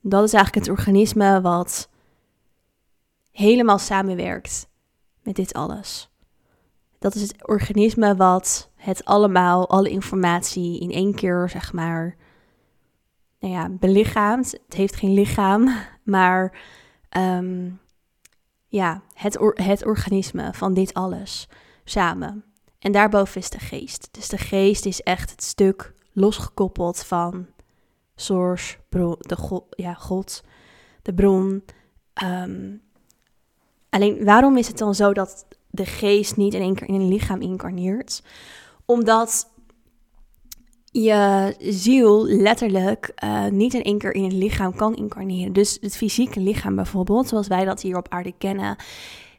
Dat 0.00 0.24
is 0.24 0.32
eigenlijk 0.32 0.66
het 0.66 0.76
organisme 0.76 1.40
wat 1.40 1.88
helemaal 3.30 3.78
samenwerkt 3.78 4.68
met 5.22 5.36
dit 5.36 5.52
alles. 5.52 6.10
Dat 6.98 7.14
is 7.14 7.22
het 7.22 7.46
organisme 7.46 8.16
wat 8.16 8.70
het 8.74 9.04
allemaal, 9.04 9.68
alle 9.68 9.90
informatie 9.90 10.80
in 10.80 10.90
één 10.90 11.14
keer, 11.14 11.48
zeg 11.48 11.72
maar, 11.72 12.16
nou 13.40 13.52
ja, 13.54 13.68
belichaamt. 13.68 14.50
Het 14.50 14.74
heeft 14.74 14.96
geen 14.96 15.14
lichaam, 15.14 15.68
maar 16.02 16.58
ehm, 17.08 17.70
ja, 18.68 19.02
het, 19.14 19.38
het 19.54 19.84
organisme 19.84 20.52
van 20.52 20.74
dit 20.74 20.94
alles 20.94 21.48
samen. 21.84 22.44
En 22.84 22.92
daarboven 22.92 23.40
is 23.40 23.50
de 23.50 23.58
geest. 23.58 24.08
Dus 24.10 24.28
de 24.28 24.38
geest 24.38 24.86
is 24.86 25.00
echt 25.00 25.30
het 25.30 25.42
stuk 25.42 25.94
losgekoppeld 26.12 27.04
van 27.04 27.46
source, 28.16 28.76
de 29.18 29.36
God, 29.36 29.64
ja, 29.70 29.94
God, 29.94 30.42
de 31.02 31.14
bron. 31.14 31.64
Um, 32.24 32.82
alleen 33.90 34.24
waarom 34.24 34.56
is 34.56 34.68
het 34.68 34.78
dan 34.78 34.94
zo 34.94 35.12
dat 35.12 35.46
de 35.70 35.86
geest 35.86 36.36
niet 36.36 36.54
in 36.54 36.60
één 36.60 36.74
keer 36.74 36.88
in 36.88 36.94
een 36.94 37.08
lichaam 37.08 37.40
incarneert? 37.40 38.22
Omdat 38.84 39.50
je 40.84 41.54
ziel 41.58 42.26
letterlijk 42.26 43.12
uh, 43.24 43.46
niet 43.46 43.74
in 43.74 43.82
één 43.82 43.98
keer 43.98 44.14
in 44.14 44.24
een 44.24 44.38
lichaam 44.38 44.74
kan 44.74 44.94
incarneren. 44.94 45.52
Dus 45.52 45.78
het 45.80 45.96
fysieke 45.96 46.40
lichaam 46.40 46.74
bijvoorbeeld, 46.74 47.28
zoals 47.28 47.46
wij 47.46 47.64
dat 47.64 47.82
hier 47.82 47.96
op 47.96 48.08
aarde 48.08 48.34
kennen, 48.38 48.76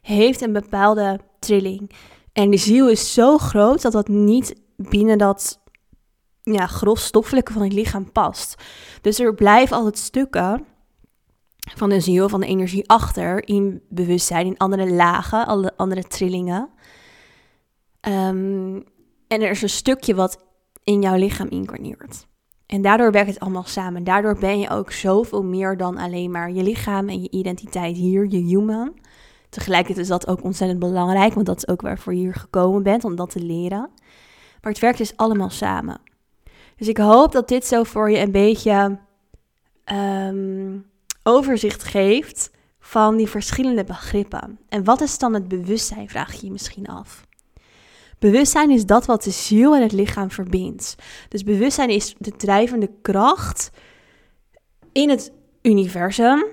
heeft 0.02 0.40
een 0.40 0.52
bepaalde 0.52 1.20
trilling. 1.38 1.90
En 2.36 2.50
de 2.50 2.56
ziel 2.56 2.88
is 2.88 3.14
zo 3.14 3.38
groot 3.38 3.82
dat 3.82 3.92
dat 3.92 4.08
niet 4.08 4.54
binnen 4.76 5.18
dat 5.18 5.62
ja, 6.42 6.66
grofstoffelijke 6.66 7.52
van 7.52 7.62
het 7.62 7.72
lichaam 7.72 8.12
past. 8.12 8.62
Dus 9.00 9.18
er 9.18 9.34
blijven 9.34 9.76
altijd 9.76 9.98
stukken 9.98 10.64
van 11.74 11.88
de 11.88 12.00
ziel, 12.00 12.28
van 12.28 12.40
de 12.40 12.46
energie 12.46 12.88
achter 12.88 13.48
in 13.48 13.82
bewustzijn, 13.88 14.46
in 14.46 14.56
andere 14.56 14.90
lagen, 14.90 15.46
alle 15.46 15.72
andere 15.76 16.02
trillingen. 16.02 16.68
Um, 18.00 18.84
en 19.28 19.42
er 19.42 19.50
is 19.50 19.62
een 19.62 19.68
stukje 19.68 20.14
wat 20.14 20.44
in 20.84 21.02
jouw 21.02 21.16
lichaam 21.16 21.48
incarneert. 21.48 22.26
En 22.66 22.82
daardoor 22.82 23.12
werkt 23.12 23.30
het 23.30 23.40
allemaal 23.40 23.64
samen. 23.64 24.04
Daardoor 24.04 24.38
ben 24.38 24.58
je 24.58 24.70
ook 24.70 24.92
zoveel 24.92 25.44
meer 25.44 25.76
dan 25.76 25.96
alleen 25.96 26.30
maar 26.30 26.52
je 26.52 26.62
lichaam 26.62 27.08
en 27.08 27.22
je 27.22 27.30
identiteit 27.30 27.96
hier, 27.96 28.26
je 28.28 28.38
human. 28.38 28.94
Tegelijkertijd 29.48 29.98
is 29.98 30.08
dat 30.08 30.26
ook 30.26 30.44
ontzettend 30.44 30.80
belangrijk, 30.80 31.34
want 31.34 31.46
dat 31.46 31.56
is 31.56 31.68
ook 31.68 31.80
waarvoor 31.80 32.14
je 32.14 32.20
hier 32.20 32.34
gekomen 32.34 32.82
bent, 32.82 33.04
om 33.04 33.16
dat 33.16 33.30
te 33.30 33.40
leren. 33.40 33.90
Maar 34.60 34.72
het 34.72 34.80
werkt 34.80 34.98
dus 34.98 35.16
allemaal 35.16 35.50
samen. 35.50 36.00
Dus 36.76 36.88
ik 36.88 36.98
hoop 36.98 37.32
dat 37.32 37.48
dit 37.48 37.66
zo 37.66 37.82
voor 37.82 38.10
je 38.10 38.18
een 38.18 38.32
beetje 38.32 38.98
um, 39.92 40.90
overzicht 41.22 41.84
geeft 41.84 42.50
van 42.78 43.16
die 43.16 43.28
verschillende 43.28 43.84
begrippen. 43.84 44.58
En 44.68 44.84
wat 44.84 45.00
is 45.00 45.18
dan 45.18 45.34
het 45.34 45.48
bewustzijn, 45.48 46.08
vraag 46.08 46.32
je 46.32 46.46
je 46.46 46.52
misschien 46.52 46.86
af. 46.86 47.24
Bewustzijn 48.18 48.70
is 48.70 48.86
dat 48.86 49.06
wat 49.06 49.22
de 49.22 49.30
ziel 49.30 49.74
en 49.74 49.82
het 49.82 49.92
lichaam 49.92 50.30
verbindt. 50.30 50.94
Dus 51.28 51.42
bewustzijn 51.42 51.90
is 51.90 52.14
de 52.18 52.36
drijvende 52.36 52.90
kracht 53.02 53.70
in 54.92 55.08
het 55.08 55.32
universum. 55.62 56.44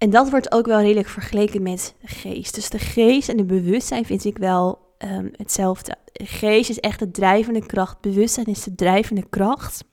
En 0.00 0.10
dat 0.10 0.30
wordt 0.30 0.52
ook 0.52 0.66
wel 0.66 0.80
redelijk 0.80 1.08
vergeleken 1.08 1.62
met 1.62 1.94
geest. 2.04 2.54
Dus 2.54 2.70
de 2.70 2.78
geest 2.78 3.28
en 3.28 3.36
de 3.36 3.44
bewustzijn 3.44 4.04
vind 4.04 4.24
ik 4.24 4.38
wel 4.38 4.78
um, 4.98 5.30
hetzelfde. 5.36 5.96
De 6.12 6.26
geest 6.26 6.70
is 6.70 6.80
echt 6.80 6.98
de 6.98 7.10
drijvende 7.10 7.66
kracht. 7.66 8.00
Bewustzijn 8.00 8.46
is 8.46 8.64
de 8.64 8.74
drijvende 8.74 9.24
kracht 9.30 9.84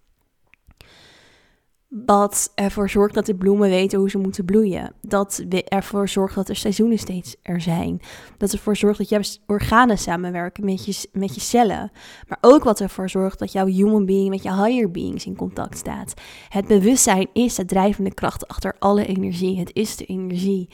wat 1.87 2.51
ervoor 2.55 2.89
zorgt 2.89 3.13
dat 3.13 3.25
de 3.25 3.35
bloemen 3.35 3.69
weten 3.69 3.99
hoe 3.99 4.09
ze 4.09 4.17
moeten 4.17 4.45
bloeien. 4.45 4.93
Dat 5.01 5.45
ervoor 5.49 6.09
zorgt 6.09 6.35
dat 6.35 6.49
er 6.49 6.55
seizoenen 6.55 6.97
steeds 6.97 7.35
er 7.41 7.61
zijn. 7.61 7.99
Dat 8.37 8.51
ervoor 8.51 8.75
zorgt 8.75 8.97
dat 8.97 9.09
jouw 9.09 9.21
organen 9.45 9.97
samenwerken 9.97 10.65
met 10.65 10.85
je, 10.85 11.09
met 11.11 11.35
je 11.35 11.41
cellen. 11.41 11.91
Maar 12.27 12.37
ook 12.41 12.63
wat 12.63 12.79
ervoor 12.79 13.09
zorgt 13.09 13.39
dat 13.39 13.51
jouw 13.51 13.65
human 13.65 14.05
being 14.05 14.29
met 14.29 14.43
je 14.43 14.53
higher 14.53 14.91
beings 14.91 15.25
in 15.25 15.35
contact 15.35 15.77
staat. 15.77 16.13
Het 16.49 16.67
bewustzijn 16.67 17.27
is 17.33 17.55
de 17.55 17.65
drijvende 17.65 18.13
kracht 18.13 18.47
achter 18.47 18.75
alle 18.79 19.05
energie. 19.05 19.59
Het 19.59 19.73
is 19.73 19.95
de 19.95 20.05
energie 20.05 20.69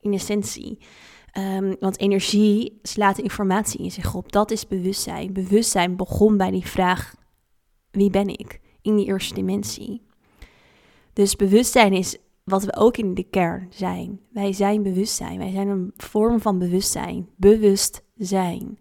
in 0.00 0.12
essentie. 0.12 0.78
Um, 1.38 1.76
want 1.80 1.98
energie 1.98 2.78
slaat 2.82 3.18
informatie 3.18 3.80
in 3.80 3.90
zich 3.90 4.14
op. 4.14 4.32
Dat 4.32 4.50
is 4.50 4.66
bewustzijn. 4.66 5.32
Bewustzijn 5.32 5.96
begon 5.96 6.36
bij 6.36 6.50
die 6.50 6.66
vraag: 6.66 7.14
wie 7.90 8.10
ben 8.10 8.28
ik? 8.28 8.60
In 8.82 8.96
die 8.96 9.06
eerste 9.06 9.34
dimensie. 9.34 10.07
Dus 11.18 11.36
bewustzijn 11.36 11.92
is 11.92 12.16
wat 12.44 12.64
we 12.64 12.76
ook 12.76 12.96
in 12.96 13.14
de 13.14 13.22
kern 13.22 13.66
zijn. 13.70 14.20
Wij 14.30 14.52
zijn 14.52 14.82
bewustzijn. 14.82 15.38
Wij 15.38 15.50
zijn 15.50 15.68
een 15.68 15.92
vorm 15.96 16.40
van 16.40 16.58
bewustzijn. 16.58 17.28
Bewust 17.36 18.02
zijn. 18.16 18.78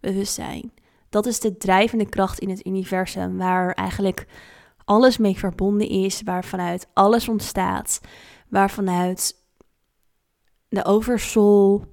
Bewustzijn. 0.00 0.72
Dat 1.08 1.26
is 1.26 1.40
de 1.40 1.56
drijvende 1.56 2.08
kracht 2.08 2.38
in 2.38 2.48
het 2.48 2.66
universum, 2.66 3.36
waar 3.36 3.72
eigenlijk 3.72 4.26
alles 4.84 5.18
mee 5.18 5.38
verbonden 5.38 5.88
is, 5.88 6.22
waar 6.22 6.44
vanuit 6.44 6.88
alles 6.92 7.28
ontstaat, 7.28 8.00
waar 8.48 8.70
vanuit 8.70 9.34
de 10.68 10.84
oversoul 10.84 11.84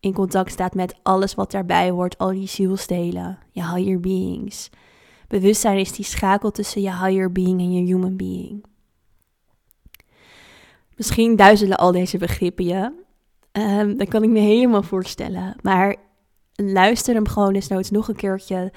in 0.00 0.12
contact 0.12 0.50
staat 0.50 0.74
met 0.74 0.98
alles 1.02 1.34
wat 1.34 1.50
daarbij 1.50 1.90
hoort, 1.90 2.18
al 2.18 2.30
die 2.30 2.48
zielsdelen, 2.48 3.38
je 3.50 3.74
higher 3.74 4.00
beings. 4.00 4.70
Bewustzijn 5.28 5.78
is 5.78 5.92
die 5.92 6.04
schakel 6.04 6.50
tussen 6.50 6.82
je 6.82 6.96
higher 6.96 7.32
being 7.32 7.60
en 7.60 7.72
je 7.72 7.82
human 7.82 8.16
being. 8.16 8.72
Misschien 10.96 11.36
duizelen 11.36 11.76
al 11.76 11.92
deze 11.92 12.18
begrippen 12.18 12.64
je. 12.64 12.92
Um, 13.52 13.98
dat 13.98 14.08
kan 14.08 14.22
ik 14.22 14.28
me 14.28 14.38
helemaal 14.38 14.82
voorstellen. 14.82 15.56
Maar 15.62 15.96
luister 16.54 17.14
hem 17.14 17.28
gewoon 17.28 17.54
eens 17.54 17.68
nooit 17.68 17.90
nog 17.90 18.08
een 18.08 18.16
keertje. 18.16 18.72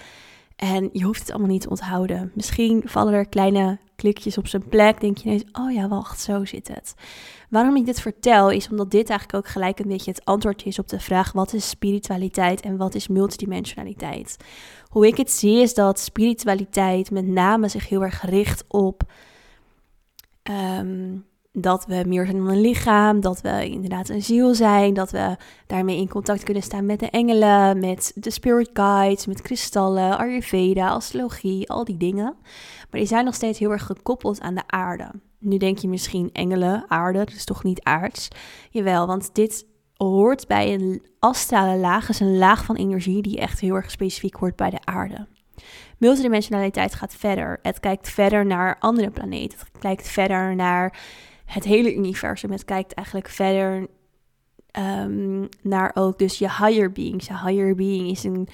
En 0.56 0.90
je 0.92 1.04
hoeft 1.04 1.20
het 1.20 1.30
allemaal 1.30 1.50
niet 1.50 1.62
te 1.62 1.70
onthouden. 1.70 2.32
Misschien 2.34 2.82
vallen 2.86 3.14
er 3.14 3.28
kleine 3.28 3.80
klikjes 3.96 4.38
op 4.38 4.48
zijn 4.48 4.68
plek. 4.70 5.02
Denk 5.02 5.18
je 5.18 5.26
ineens, 5.26 5.44
oh 5.52 5.72
ja, 5.72 5.88
wacht, 5.88 6.20
zo 6.20 6.46
zit 6.46 6.68
het. 6.68 6.94
Waarom 7.50 7.76
ik 7.76 7.86
dit 7.86 8.02
vertel, 8.02 8.52
is 8.52 8.70
omdat 8.70 8.92
dit 8.92 9.10
eigenlijk 9.10 9.46
ook 9.46 9.52
gelijk 9.52 9.80
een 9.80 9.88
beetje 9.88 10.12
het 10.12 10.26
antwoord 10.26 10.66
is 10.66 10.80
op 10.80 10.88
de 10.88 11.00
vraag: 11.00 11.32
wat 11.32 11.54
is 11.54 11.70
spiritualiteit 11.70 12.62
en 12.62 12.78
wat 12.78 12.96
is 12.96 13.08
multidimensionaliteit? 13.08 14.38
Hoe 14.88 15.08
ik 15.08 15.18
het 15.18 15.32
zie, 15.32 15.62
is 15.62 15.74
dat 15.74 16.00
spiritualiteit 16.00 17.12
met 17.12 17.28
name 17.28 17.68
zich 17.68 17.90
heel 17.90 18.04
erg 18.04 18.26
richt 18.26 18.64
op. 18.68 19.04
Um, 20.44 21.26
dat 21.62 21.86
we 21.86 22.04
meer 22.08 22.26
zijn 22.26 22.38
dan 22.38 22.50
een 22.50 22.62
lichaam, 22.62 23.22
dat 23.22 23.42
we 23.42 23.70
inderdaad 23.70 24.10
een 24.10 24.24
ziel 24.24 24.56
zijn, 24.56 24.94
dat 24.94 25.12
we 25.12 25.36
daarmee 25.68 25.98
in 25.98 26.10
contact 26.10 26.44
kunnen 26.44 26.64
staan 26.64 26.86
met 26.86 27.00
de 27.00 27.10
engelen, 27.10 27.80
met 27.80 28.12
de 28.16 28.30
spirit 28.30 28.70
guides, 28.74 29.26
met 29.26 29.42
kristallen, 29.42 30.18
Ayurveda, 30.18 30.88
astrologie, 30.90 31.70
al 31.70 31.84
die 31.84 31.98
dingen. 31.98 32.36
Maar 32.90 33.00
die 33.00 33.06
zijn 33.06 33.26
nog 33.26 33.36
steeds 33.36 33.60
heel 33.60 33.72
erg 33.72 33.86
gekoppeld 33.86 34.42
aan 34.42 34.56
de 34.56 34.64
aarde. 34.68 35.12
Nu 35.40 35.58
denk 35.58 35.78
je 35.78 35.88
misschien 35.88 36.30
engelen, 36.34 36.86
aarde, 36.88 37.18
dat 37.18 37.34
is 37.34 37.46
toch 37.46 37.64
niet 37.64 37.84
aards? 37.84 38.28
Jawel, 38.70 39.08
want 39.08 39.36
dit 39.36 39.66
hoort 39.94 40.48
bij 40.48 40.74
een 40.74 41.06
astrale 41.20 41.78
laag, 41.78 42.10
is 42.10 42.20
een 42.20 42.38
laag 42.38 42.66
van 42.66 42.76
energie 42.76 43.22
die 43.22 43.40
echt 43.40 43.60
heel 43.60 43.76
erg 43.76 43.92
specifiek 43.92 44.36
hoort 44.36 44.56
bij 44.56 44.70
de 44.70 44.80
aarde. 44.84 45.28
Multidimensionaliteit 45.98 46.94
gaat 46.94 47.16
verder. 47.16 47.60
Het 47.62 47.80
kijkt 47.80 48.10
verder 48.10 48.46
naar 48.46 48.76
andere 48.80 49.10
planeten. 49.10 49.60
Het 49.60 49.80
kijkt 49.80 50.08
verder 50.08 50.56
naar 50.56 51.00
het 51.48 51.64
hele 51.64 51.96
universum. 51.96 52.52
Het 52.52 52.66
kijkt 52.66 52.94
eigenlijk 52.94 53.30
verder 53.30 53.88
ehm, 54.72 55.46
naar 55.62 55.92
ook 55.94 56.20
dus 56.20 56.38
je 56.38 56.50
higher 56.50 56.92
beings. 56.92 57.28
Je 57.28 57.40
higher 57.40 57.76
being 57.76 58.10
is 58.10 58.24
een 58.24 58.48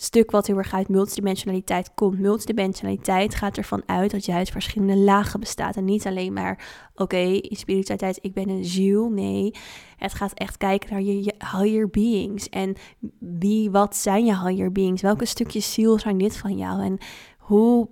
stuk 0.00 0.30
wat 0.30 0.46
heel 0.46 0.56
erg 0.56 0.74
uit 0.74 0.88
multidimensionaliteit 0.88 1.94
komt. 1.94 2.18
Multidimensionaliteit 2.18 3.34
gaat 3.34 3.56
ervan 3.56 3.82
uit 3.86 4.10
dat 4.10 4.24
je 4.24 4.32
uit 4.32 4.50
verschillende 4.50 4.96
lagen 4.96 5.40
bestaat. 5.40 5.76
En 5.76 5.84
niet 5.84 6.06
alleen 6.06 6.32
maar, 6.32 6.66
oké, 6.94 7.16
in 7.16 7.56
spiritualiteit, 7.56 8.18
ik 8.20 8.32
ben 8.32 8.48
een 8.48 8.64
ziel. 8.64 9.08
Nee, 9.08 9.54
het 9.96 10.14
gaat 10.14 10.32
echt 10.32 10.56
kijken 10.56 10.90
naar 10.90 11.02
je, 11.02 11.34
higher 11.38 11.88
beings. 11.88 12.48
En 12.48 12.76
wie, 13.18 13.70
wat 13.70 13.96
zijn 13.96 14.24
je 14.24 14.38
higher 14.38 14.72
beings? 14.72 15.02
Welke 15.02 15.24
stukjes 15.24 15.72
ziel 15.72 15.98
zijn 15.98 16.18
dit 16.18 16.36
van 16.36 16.56
jou? 16.56 16.82
En 16.82 16.98
hoe 17.38 17.88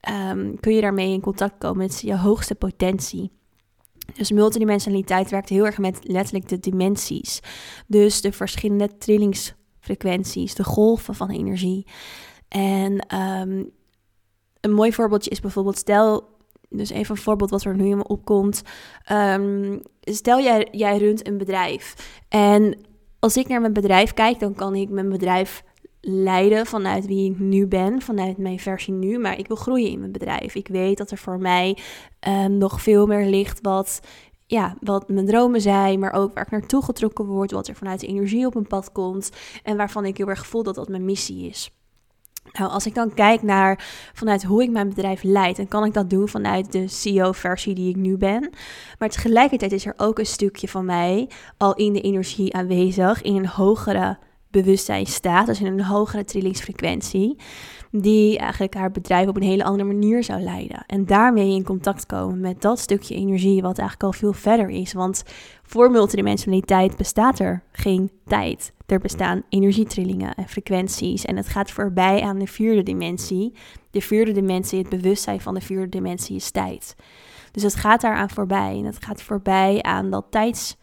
ehm, 0.00 0.54
kun 0.60 0.74
je 0.74 0.80
daarmee 0.80 1.12
in 1.12 1.20
contact 1.20 1.58
komen 1.58 1.78
met 1.78 2.00
je 2.00 2.16
hoogste 2.16 2.54
potentie? 2.54 3.38
Dus 4.14 4.30
multidimensionaliteit 4.30 5.30
werkt 5.30 5.48
heel 5.48 5.66
erg 5.66 5.78
met 5.78 5.98
letterlijk 6.02 6.48
de 6.48 6.60
dimensies. 6.60 7.40
Dus 7.86 8.20
de 8.20 8.32
verschillende 8.32 8.96
trillingsfrequenties, 8.98 10.54
de 10.54 10.64
golven 10.64 11.14
van 11.14 11.30
energie. 11.30 11.86
En 12.48 12.98
ehm, 12.98 13.64
een 14.60 14.72
mooi 14.72 14.92
voorbeeldje 14.92 15.30
is 15.30 15.40
bijvoorbeeld, 15.40 15.78
stel, 15.78 16.28
dus 16.68 16.90
even 16.90 17.16
een 17.16 17.22
voorbeeld 17.22 17.50
wat 17.50 17.64
er 17.64 17.74
nu 17.74 17.88
in 17.88 17.96
me 17.96 18.06
opkomt. 18.06 18.62
Um, 19.12 19.82
stel 20.00 20.40
jij, 20.40 20.68
jij 20.70 20.98
runt 20.98 21.26
een 21.26 21.38
bedrijf 21.38 22.20
en 22.28 22.88
als 23.20 23.36
ik 23.36 23.48
naar 23.48 23.60
mijn 23.60 23.72
bedrijf 23.72 24.14
kijk, 24.14 24.38
dan 24.38 24.54
kan 24.54 24.74
ik 24.74 24.88
mijn 24.88 25.08
bedrijf 25.08 25.62
leiden 26.00 26.66
vanuit 26.66 27.06
wie 27.06 27.30
ik 27.30 27.38
nu 27.38 27.66
ben, 27.66 28.02
vanuit 28.02 28.38
mijn 28.38 28.58
versie 28.58 28.92
nu. 28.92 29.18
Maar 29.18 29.38
ik 29.38 29.46
wil 29.46 29.56
groeien 29.56 29.90
in 29.90 29.98
mijn 29.98 30.12
bedrijf. 30.12 30.54
Ik 30.54 30.68
weet 30.68 30.98
dat 30.98 31.10
er 31.10 31.18
voor 31.18 31.38
mij 31.38 31.78
um, 32.28 32.58
nog 32.58 32.82
veel 32.82 33.06
meer 33.06 33.26
ligt 33.26 33.58
wat, 33.60 34.00
ja, 34.46 34.76
wat 34.80 35.08
mijn 35.08 35.26
dromen 35.26 35.60
zijn, 35.60 35.98
maar 35.98 36.12
ook 36.12 36.34
waar 36.34 36.44
ik 36.44 36.50
naartoe 36.50 36.84
getrokken 36.84 37.24
word, 37.24 37.50
wat 37.50 37.68
er 37.68 37.74
vanuit 37.74 38.00
de 38.00 38.06
energie 38.06 38.46
op 38.46 38.54
mijn 38.54 38.66
pad 38.66 38.92
komt 38.92 39.30
en 39.62 39.76
waarvan 39.76 40.04
ik 40.04 40.16
heel 40.16 40.28
erg 40.28 40.46
voel 40.46 40.62
dat 40.62 40.74
dat 40.74 40.88
mijn 40.88 41.04
missie 41.04 41.48
is. 41.48 41.70
Nou, 42.52 42.70
als 42.70 42.86
ik 42.86 42.94
dan 42.94 43.14
kijk 43.14 43.42
naar 43.42 43.84
vanuit 44.14 44.42
hoe 44.44 44.62
ik 44.62 44.70
mijn 44.70 44.88
bedrijf 44.88 45.22
leid, 45.22 45.56
dan 45.56 45.68
kan 45.68 45.84
ik 45.84 45.94
dat 45.94 46.10
doen 46.10 46.28
vanuit 46.28 46.72
de 46.72 46.88
CEO-versie 46.88 47.74
die 47.74 47.88
ik 47.88 47.96
nu 47.96 48.16
ben. 48.16 48.50
Maar 48.98 49.08
tegelijkertijd 49.08 49.72
is 49.72 49.86
er 49.86 49.94
ook 49.96 50.18
een 50.18 50.26
stukje 50.26 50.68
van 50.68 50.84
mij 50.84 51.28
al 51.56 51.74
in 51.74 51.92
de 51.92 52.00
energie 52.00 52.54
aanwezig, 52.54 53.22
in 53.22 53.36
een 53.36 53.46
hogere 53.46 54.18
bewustzijn 54.50 55.06
staat, 55.06 55.46
dus 55.46 55.60
in 55.60 55.66
een 55.66 55.84
hogere 55.84 56.24
trillingsfrequentie, 56.24 57.36
die 57.90 58.38
eigenlijk 58.38 58.74
haar 58.74 58.90
bedrijf 58.90 59.28
op 59.28 59.36
een 59.36 59.42
hele 59.42 59.64
andere 59.64 59.84
manier 59.84 60.24
zou 60.24 60.40
leiden. 60.40 60.84
En 60.86 61.06
daarmee 61.06 61.54
in 61.54 61.64
contact 61.64 62.06
komen 62.06 62.40
met 62.40 62.62
dat 62.62 62.78
stukje 62.78 63.14
energie, 63.14 63.62
wat 63.62 63.78
eigenlijk 63.78 64.02
al 64.02 64.18
veel 64.18 64.32
verder 64.32 64.68
is. 64.68 64.92
Want 64.92 65.22
voor 65.62 65.90
multidimensionaliteit 65.90 66.96
bestaat 66.96 67.38
er 67.38 67.62
geen 67.72 68.10
tijd. 68.26 68.72
Er 68.86 68.98
bestaan 68.98 69.42
energietrillingen 69.48 70.34
en 70.34 70.48
frequenties. 70.48 71.24
En 71.24 71.36
het 71.36 71.48
gaat 71.48 71.70
voorbij 71.70 72.22
aan 72.22 72.38
de 72.38 72.46
vierde 72.46 72.82
dimensie. 72.82 73.52
De 73.90 74.00
vierde 74.00 74.32
dimensie, 74.32 74.78
het 74.78 74.88
bewustzijn 74.88 75.40
van 75.40 75.54
de 75.54 75.60
vierde 75.60 75.88
dimensie 75.88 76.36
is 76.36 76.50
tijd. 76.50 76.96
Dus 77.50 77.62
het 77.62 77.74
gaat 77.74 78.00
daaraan 78.00 78.30
voorbij. 78.30 78.76
En 78.76 78.84
het 78.84 79.04
gaat 79.04 79.22
voorbij 79.22 79.82
aan 79.82 80.10
dat 80.10 80.26
tijds 80.30 80.76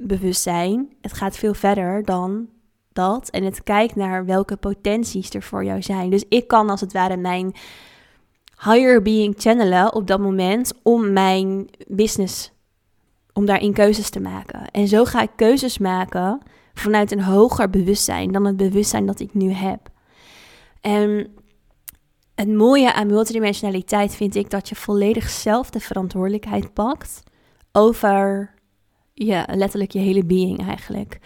bewustzijn. 0.00 0.92
Het 1.00 1.12
gaat 1.12 1.36
veel 1.36 1.54
verder 1.54 2.04
dan 2.04 2.48
dat. 2.92 3.30
En 3.30 3.44
het 3.44 3.62
kijkt 3.62 3.96
naar 3.96 4.24
welke 4.24 4.56
potenties 4.56 5.30
er 5.30 5.42
voor 5.42 5.64
jou 5.64 5.82
zijn. 5.82 6.10
Dus 6.10 6.24
ik 6.28 6.48
kan 6.48 6.70
als 6.70 6.80
het 6.80 6.92
ware 6.92 7.16
mijn 7.16 7.54
higher 8.64 9.02
being 9.02 9.34
channelen 9.38 9.94
op 9.94 10.06
dat 10.06 10.20
moment 10.20 10.72
om 10.82 11.12
mijn 11.12 11.68
business, 11.86 12.52
om 13.32 13.46
daarin 13.46 13.72
keuzes 13.72 14.10
te 14.10 14.20
maken. 14.20 14.70
En 14.70 14.88
zo 14.88 15.04
ga 15.04 15.22
ik 15.22 15.30
keuzes 15.36 15.78
maken 15.78 16.38
vanuit 16.74 17.12
een 17.12 17.22
hoger 17.22 17.70
bewustzijn 17.70 18.32
dan 18.32 18.44
het 18.44 18.56
bewustzijn 18.56 19.06
dat 19.06 19.20
ik 19.20 19.34
nu 19.34 19.50
heb. 19.50 19.88
En 20.80 21.34
het 22.34 22.48
mooie 22.48 22.92
aan 22.92 23.06
multidimensionaliteit 23.06 24.14
vind 24.14 24.34
ik 24.34 24.50
dat 24.50 24.68
je 24.68 24.74
volledig 24.74 25.28
zelf 25.28 25.70
de 25.70 25.80
verantwoordelijkheid 25.80 26.72
pakt 26.72 27.22
over 27.72 28.54
ja, 29.24 29.46
letterlijk 29.50 29.90
je 29.90 29.98
hele 29.98 30.24
being 30.24 30.66
eigenlijk. 30.66 31.18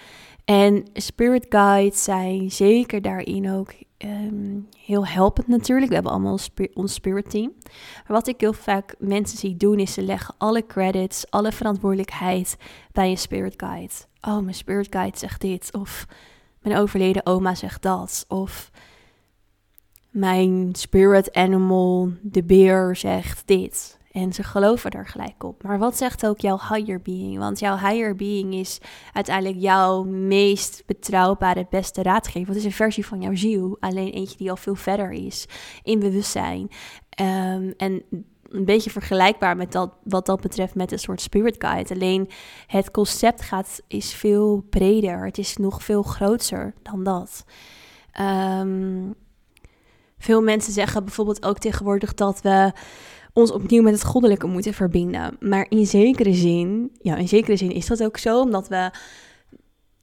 En 0.44 0.84
spirit 0.92 1.46
guides 1.48 2.04
zijn 2.04 2.50
zeker 2.50 3.02
daarin 3.02 3.50
ook 3.50 3.72
ehm, 3.96 4.58
heel 4.78 5.06
helpend 5.06 5.46
natuurlijk. 5.46 5.88
We 5.88 5.94
hebben 5.94 6.12
allemaal 6.12 6.38
ons 6.74 6.94
spirit 6.94 7.30
team. 7.30 7.52
Maar 7.94 8.16
wat 8.16 8.26
ik 8.26 8.40
heel 8.40 8.52
vaak 8.52 8.94
mensen 8.98 9.38
zie 9.38 9.56
doen 9.56 9.78
is 9.78 9.92
ze 9.92 10.02
leggen 10.02 10.34
alle 10.38 10.66
credits, 10.66 11.30
alle 11.30 11.52
verantwoordelijkheid 11.52 12.56
bij 12.92 13.10
een 13.10 13.18
spirit 13.18 13.54
guide. 13.56 13.94
Oh, 14.20 14.38
mijn 14.38 14.54
spirit 14.54 14.86
guide 14.90 15.18
zegt 15.18 15.40
dit. 15.40 15.72
Of 15.72 16.06
mijn 16.62 16.76
overleden 16.76 17.26
oma 17.26 17.54
zegt 17.54 17.82
dat. 17.82 18.24
Of 18.28 18.70
mijn 20.10 20.70
spirit 20.72 21.32
animal, 21.32 22.12
de 22.22 22.44
beer, 22.44 22.96
zegt 22.96 23.46
dit. 23.46 23.98
En 24.14 24.32
ze 24.32 24.42
geloven 24.42 24.90
er 24.90 25.06
gelijk 25.06 25.44
op. 25.44 25.62
Maar 25.62 25.78
wat 25.78 25.96
zegt 25.96 26.26
ook 26.26 26.40
jouw 26.40 26.58
higher 26.68 27.02
being? 27.02 27.38
Want 27.38 27.58
jouw 27.58 27.76
higher 27.76 28.16
being 28.16 28.54
is 28.54 28.80
uiteindelijk 29.12 29.60
jouw 29.60 30.02
meest 30.04 30.82
betrouwbare, 30.86 31.66
beste 31.70 32.02
raadgever. 32.02 32.48
Het 32.48 32.56
is 32.56 32.64
een 32.64 32.72
versie 32.72 33.06
van 33.06 33.20
jouw 33.20 33.34
ziel. 33.34 33.76
Alleen 33.80 34.12
eentje 34.12 34.36
die 34.36 34.50
al 34.50 34.56
veel 34.56 34.74
verder 34.74 35.10
is 35.10 35.46
in 35.82 35.98
bewustzijn. 35.98 36.60
Um, 37.20 37.74
en 37.76 38.02
een 38.48 38.64
beetje 38.64 38.90
vergelijkbaar 38.90 39.56
met 39.56 39.72
dat, 39.72 39.92
wat 40.04 40.26
dat 40.26 40.40
betreft 40.40 40.74
met 40.74 40.92
een 40.92 40.98
soort 40.98 41.20
spirit 41.20 41.56
guide. 41.58 41.94
Alleen 41.94 42.30
het 42.66 42.90
concept 42.90 43.42
gaat, 43.42 43.80
is 43.88 44.12
veel 44.12 44.66
breder. 44.70 45.24
Het 45.24 45.38
is 45.38 45.56
nog 45.56 45.82
veel 45.82 46.02
groter 46.02 46.74
dan 46.82 47.04
dat. 47.04 47.44
Um, 48.20 49.14
veel 50.18 50.42
mensen 50.42 50.72
zeggen 50.72 51.04
bijvoorbeeld 51.04 51.44
ook 51.44 51.58
tegenwoordig 51.58 52.14
dat 52.14 52.40
we 52.42 52.72
ons 53.34 53.52
opnieuw 53.52 53.82
met 53.82 53.92
het 53.92 54.04
goddelijke 54.04 54.46
moeten 54.46 54.74
verbinden. 54.74 55.36
Maar 55.40 55.66
in 55.68 55.86
zekere 55.86 56.34
zin, 56.34 56.90
ja, 57.02 57.16
in 57.16 57.28
zekere 57.28 57.56
zin 57.56 57.70
is 57.70 57.86
dat 57.86 58.02
ook 58.02 58.16
zo, 58.16 58.40
omdat 58.40 58.68
we, 58.68 58.90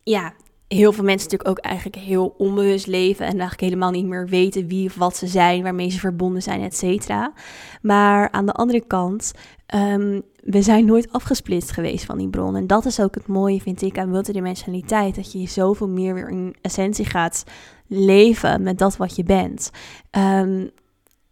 ja, 0.03 0.33
heel 0.67 0.91
veel 0.91 1.03
mensen 1.03 1.29
natuurlijk 1.29 1.49
ook 1.49 1.65
eigenlijk 1.65 1.95
heel 1.95 2.35
onbewust 2.37 2.87
leven 2.87 3.25
en 3.25 3.31
eigenlijk 3.31 3.61
helemaal 3.61 3.91
niet 3.91 4.05
meer 4.05 4.27
weten 4.27 4.67
wie 4.67 4.87
of 4.87 4.95
wat 4.95 5.17
ze 5.17 5.27
zijn, 5.27 5.63
waarmee 5.63 5.89
ze 5.89 5.99
verbonden 5.99 6.41
zijn, 6.41 6.61
et 6.61 6.77
cetera. 6.77 7.33
Maar 7.81 8.31
aan 8.31 8.45
de 8.45 8.53
andere 8.53 8.85
kant, 8.87 9.31
um, 9.75 10.21
we 10.43 10.61
zijn 10.61 10.85
nooit 10.85 11.11
afgesplitst 11.11 11.71
geweest 11.71 12.05
van 12.05 12.17
die 12.17 12.29
bron. 12.29 12.55
En 12.55 12.67
dat 12.67 12.85
is 12.85 12.99
ook 12.99 13.15
het 13.15 13.27
mooie, 13.27 13.61
vind 13.61 13.81
ik, 13.81 13.97
aan 13.97 14.09
multidimensionaliteit, 14.09 15.15
dat 15.15 15.31
je 15.31 15.47
zoveel 15.47 15.89
meer 15.89 16.13
weer 16.13 16.29
in 16.29 16.55
essentie 16.61 17.05
gaat 17.05 17.43
leven 17.87 18.63
met 18.63 18.77
dat 18.77 18.97
wat 18.97 19.15
je 19.15 19.23
bent. 19.23 19.71
Um, 20.11 20.69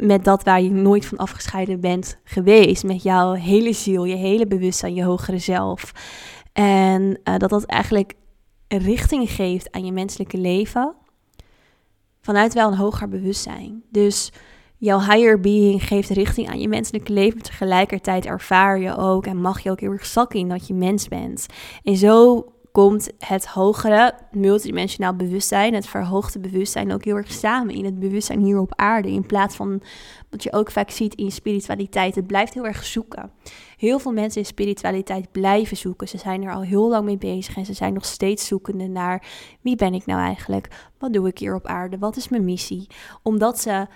met 0.03 0.23
dat 0.23 0.43
waar 0.43 0.61
je 0.61 0.71
nooit 0.71 1.05
van 1.05 1.17
afgescheiden 1.17 1.79
bent 1.79 2.19
geweest. 2.23 2.83
Met 2.83 3.03
jouw 3.03 3.33
hele 3.33 3.73
ziel, 3.73 4.05
je 4.05 4.15
hele 4.15 4.47
bewustzijn, 4.47 4.93
je 4.93 5.03
hogere 5.03 5.37
zelf. 5.37 5.91
En 6.53 7.19
uh, 7.23 7.37
dat 7.37 7.49
dat 7.49 7.63
eigenlijk 7.63 8.13
richting 8.67 9.29
geeft 9.29 9.71
aan 9.71 9.85
je 9.85 9.91
menselijke 9.91 10.37
leven. 10.37 10.93
Vanuit 12.21 12.53
wel 12.53 12.67
een 12.67 12.77
hoger 12.77 13.09
bewustzijn. 13.09 13.83
Dus 13.91 14.31
jouw 14.77 14.99
higher 14.99 15.39
being 15.39 15.83
geeft 15.83 16.09
richting 16.09 16.49
aan 16.49 16.59
je 16.59 16.67
menselijke 16.67 17.13
leven. 17.13 17.41
Tegelijkertijd 17.41 18.25
ervaar 18.25 18.79
je 18.79 18.97
ook 18.97 19.25
en 19.25 19.41
mag 19.41 19.59
je 19.59 19.71
ook 19.71 19.79
heel 19.79 19.91
erg 19.91 20.05
zakken 20.05 20.39
in 20.39 20.49
dat 20.49 20.67
je 20.67 20.73
mens 20.73 21.07
bent. 21.07 21.45
En 21.83 21.95
zo 21.95 22.45
komt 22.71 23.09
het 23.17 23.47
hogere 23.47 24.13
multidimensionaal 24.31 25.15
bewustzijn, 25.15 25.73
het 25.73 25.87
verhoogde 25.87 26.39
bewustzijn 26.39 26.93
ook 26.93 27.03
heel 27.03 27.15
erg 27.15 27.31
samen 27.31 27.75
in 27.75 27.85
het 27.85 27.99
bewustzijn 27.99 28.43
hier 28.43 28.59
op 28.59 28.73
aarde. 28.75 29.11
In 29.11 29.25
plaats 29.25 29.55
van 29.55 29.81
wat 30.29 30.43
je 30.43 30.53
ook 30.53 30.71
vaak 30.71 30.89
ziet 30.89 31.15
in 31.15 31.31
spiritualiteit. 31.31 32.15
Het 32.15 32.27
blijft 32.27 32.53
heel 32.53 32.65
erg 32.65 32.85
zoeken. 32.85 33.31
Heel 33.77 33.99
veel 33.99 34.11
mensen 34.11 34.41
in 34.41 34.47
spiritualiteit 34.47 35.31
blijven 35.31 35.77
zoeken. 35.77 36.07
Ze 36.07 36.17
zijn 36.17 36.43
er 36.43 36.53
al 36.53 36.61
heel 36.61 36.89
lang 36.89 37.05
mee 37.05 37.17
bezig 37.17 37.57
en 37.57 37.65
ze 37.65 37.73
zijn 37.73 37.93
nog 37.93 38.05
steeds 38.05 38.47
zoekende 38.47 38.87
naar 38.87 39.23
wie 39.61 39.75
ben 39.75 39.93
ik 39.93 40.05
nou 40.05 40.21
eigenlijk? 40.21 40.89
Wat 40.97 41.13
doe 41.13 41.27
ik 41.27 41.37
hier 41.37 41.55
op 41.55 41.65
aarde? 41.65 41.97
Wat 41.97 42.17
is 42.17 42.29
mijn 42.29 42.45
missie? 42.45 42.87
Omdat 43.23 43.59
ze 43.59 43.87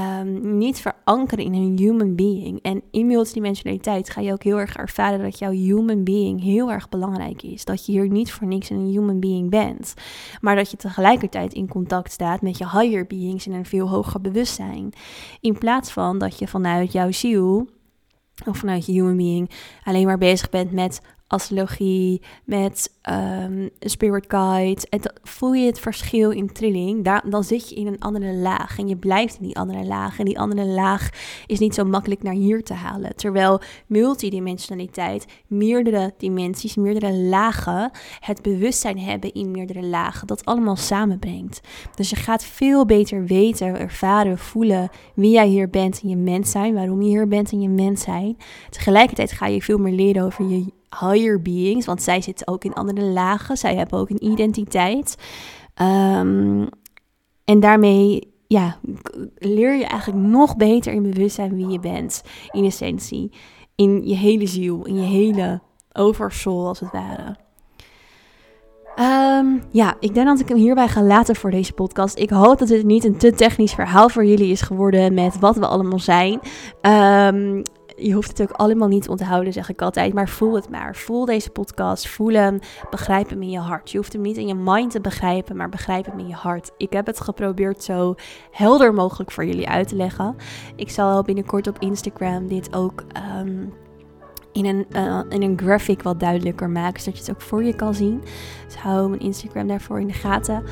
um, 0.00 0.58
niet 0.58 0.80
verankeren 0.80 1.44
in 1.44 1.52
een 1.52 1.78
human 1.78 2.14
being. 2.14 2.62
En 2.62 2.82
in 2.90 3.06
multidimensionaliteit 3.06 4.10
ga 4.10 4.20
je 4.20 4.32
ook 4.32 4.42
heel 4.42 4.58
erg 4.58 4.76
ervaren 4.76 5.22
dat 5.22 5.38
jouw 5.38 5.50
human 5.50 6.04
being 6.04 6.42
heel 6.42 6.70
erg 6.70 6.88
belangrijk 6.88 7.42
is. 7.42 7.64
Dat 7.64 7.86
je 7.86 7.92
hier 7.92 8.08
niet 8.08 8.32
voor 8.32 8.46
niks 8.46 8.70
een 8.70 8.86
human 8.86 9.20
being 9.20 9.50
bent. 9.50 9.94
Maar 10.40 10.56
dat 10.56 10.70
je 10.70 10.76
tegelijkertijd 10.76 11.52
in 11.52 11.68
contact 11.68 12.12
staat 12.12 12.42
met 12.42 12.58
je 12.58 12.70
higher 12.70 13.06
beings 13.06 13.46
in 13.46 13.52
een 13.52 13.66
veel 13.66 13.88
hoger 13.88 14.20
bewustzijn. 14.20 14.92
In 15.40 15.58
plaats 15.58 15.92
van 15.92 16.18
dat 16.18 16.38
je 16.38 16.48
vanuit 16.48 16.92
jouw 16.92 17.10
ziel 17.10 17.68
of 18.46 18.58
vanuit 18.58 18.86
je 18.86 18.92
human 18.92 19.16
being 19.16 19.50
alleen 19.84 20.06
maar 20.06 20.18
bezig 20.18 20.48
bent 20.48 20.72
met 20.72 21.00
astrologie, 21.26 22.22
met 22.44 22.92
um, 23.10 23.70
spirit 23.80 24.24
guides. 24.28 24.84
En 24.84 25.00
voel 25.22 25.52
je 25.52 25.66
het 25.66 25.80
verschil 25.80 26.30
in 26.30 26.52
trilling. 26.52 27.04
Daar, 27.04 27.30
dan 27.30 27.44
zit 27.44 27.68
je 27.68 27.74
in 27.74 27.86
een 27.86 28.00
andere 28.00 28.34
laag 28.34 28.78
en 28.78 28.88
je 28.88 28.96
blijft 28.96 29.36
in 29.38 29.46
die 29.46 29.56
andere 29.56 29.84
laag. 29.84 30.18
En 30.18 30.24
die 30.24 30.38
andere 30.38 30.64
laag 30.64 31.10
is 31.46 31.58
niet 31.58 31.74
zo 31.74 31.84
makkelijk 31.84 32.22
naar 32.22 32.34
hier 32.34 32.62
te 32.62 32.74
halen. 32.74 33.16
Terwijl 33.16 33.60
multidimensionaliteit, 33.86 35.26
meerdere 35.46 36.14
dimensies, 36.18 36.74
meerdere 36.74 37.12
lagen, 37.12 37.90
het 38.20 38.42
bewustzijn 38.42 38.98
hebben 38.98 39.32
in 39.32 39.50
meerdere 39.50 39.82
lagen, 39.82 40.26
dat 40.26 40.44
allemaal 40.44 40.76
samenbrengt. 40.76 41.60
Dus 41.94 42.10
je 42.10 42.16
gaat 42.16 42.44
veel 42.44 42.86
beter 42.86 43.24
weten, 43.24 43.78
ervaren, 43.78 44.38
voelen 44.38 44.88
wie 45.14 45.30
jij 45.30 45.46
hier 45.46 45.70
bent 45.70 46.02
in 46.02 46.08
je 46.08 46.16
mens 46.16 46.50
zijn, 46.50 46.74
waarom 46.74 47.02
je 47.02 47.08
hier 47.08 47.28
bent 47.28 47.52
in 47.52 47.60
je 47.60 47.68
mens 47.68 48.02
zijn. 48.02 48.36
Tegelijkertijd 48.70 49.32
ga 49.32 49.46
je 49.46 49.62
veel 49.62 49.78
meer 49.78 49.92
leren 49.92 50.24
over 50.24 50.48
je 50.48 50.72
higher 51.00 51.42
beings, 51.42 51.86
want 51.86 52.02
zij 52.02 52.20
zitten 52.20 52.48
ook 52.48 52.64
in 52.64 52.74
andere 52.74 53.02
lagen. 53.02 53.56
Zij 53.56 53.76
hebben 53.76 53.98
ook 53.98 54.10
een 54.10 54.24
identiteit. 54.24 55.16
Um, 55.82 56.68
en 57.44 57.60
daarmee 57.60 58.34
ja, 58.46 58.78
leer 59.38 59.74
je 59.76 59.84
eigenlijk 59.84 60.26
nog 60.26 60.56
beter 60.56 60.92
in 60.92 61.02
bewustzijn 61.02 61.54
wie 61.54 61.68
je 61.68 61.80
bent, 61.80 62.22
in 62.50 62.64
essentie. 62.64 63.32
In 63.74 64.06
je 64.06 64.16
hele 64.16 64.46
ziel, 64.46 64.84
in 64.84 64.94
je 64.94 65.06
hele 65.06 65.60
oversoul 65.92 66.66
als 66.66 66.80
het 66.80 66.92
ware. 66.92 67.36
Um, 68.98 69.62
ja, 69.70 69.96
ik 70.00 70.14
denk 70.14 70.26
dat 70.26 70.40
ik 70.40 70.48
hem 70.48 70.58
hierbij 70.58 70.88
ga 70.88 71.02
laten 71.02 71.36
voor 71.36 71.50
deze 71.50 71.72
podcast. 71.72 72.18
Ik 72.18 72.30
hoop 72.30 72.58
dat 72.58 72.68
het 72.68 72.84
niet 72.84 73.04
een 73.04 73.16
te 73.16 73.32
technisch 73.32 73.74
verhaal 73.74 74.08
voor 74.08 74.24
jullie 74.24 74.50
is 74.50 74.60
geworden 74.60 75.14
met 75.14 75.38
wat 75.38 75.56
we 75.56 75.66
allemaal 75.66 75.98
zijn. 75.98 76.40
Um, 76.82 77.62
je 77.96 78.12
hoeft 78.12 78.38
het 78.38 78.42
ook 78.42 78.56
allemaal 78.56 78.88
niet 78.88 79.08
onthouden, 79.08 79.52
zeg 79.52 79.68
ik 79.68 79.82
altijd. 79.82 80.14
Maar 80.14 80.28
voel 80.28 80.54
het 80.54 80.70
maar. 80.70 80.96
Voel 80.96 81.24
deze 81.24 81.50
podcast. 81.50 82.08
Voel 82.08 82.32
hem. 82.32 82.58
Begrijp 82.90 83.28
hem 83.28 83.42
in 83.42 83.50
je 83.50 83.58
hart. 83.58 83.90
Je 83.90 83.96
hoeft 83.96 84.12
hem 84.12 84.22
niet 84.22 84.36
in 84.36 84.46
je 84.46 84.54
mind 84.54 84.90
te 84.90 85.00
begrijpen, 85.00 85.56
maar 85.56 85.68
begrijp 85.68 86.06
hem 86.06 86.18
in 86.18 86.28
je 86.28 86.34
hart. 86.34 86.70
Ik 86.76 86.92
heb 86.92 87.06
het 87.06 87.20
geprobeerd 87.20 87.82
zo 87.82 88.14
helder 88.50 88.94
mogelijk 88.94 89.30
voor 89.30 89.46
jullie 89.46 89.68
uit 89.68 89.88
te 89.88 89.96
leggen. 89.96 90.36
Ik 90.76 90.90
zal 90.90 91.22
binnenkort 91.22 91.66
op 91.66 91.78
Instagram 91.78 92.48
dit 92.48 92.74
ook. 92.74 93.04
Ehm, 93.12 93.64
in 94.52 94.64
een, 94.64 94.86
uh, 94.90 95.20
in 95.28 95.42
een 95.42 95.58
graphic 95.58 96.02
wat 96.02 96.20
duidelijker 96.20 96.70
maken, 96.70 97.00
zodat 97.00 97.18
je 97.18 97.24
het 97.24 97.34
ook 97.34 97.48
voor 97.48 97.64
je 97.64 97.74
kan 97.74 97.94
zien. 97.94 98.22
Dus 98.64 98.76
hou 98.76 99.08
mijn 99.08 99.20
Instagram 99.20 99.66
daarvoor 99.66 100.00
in 100.00 100.06
de 100.06 100.12
gaten. 100.12 100.62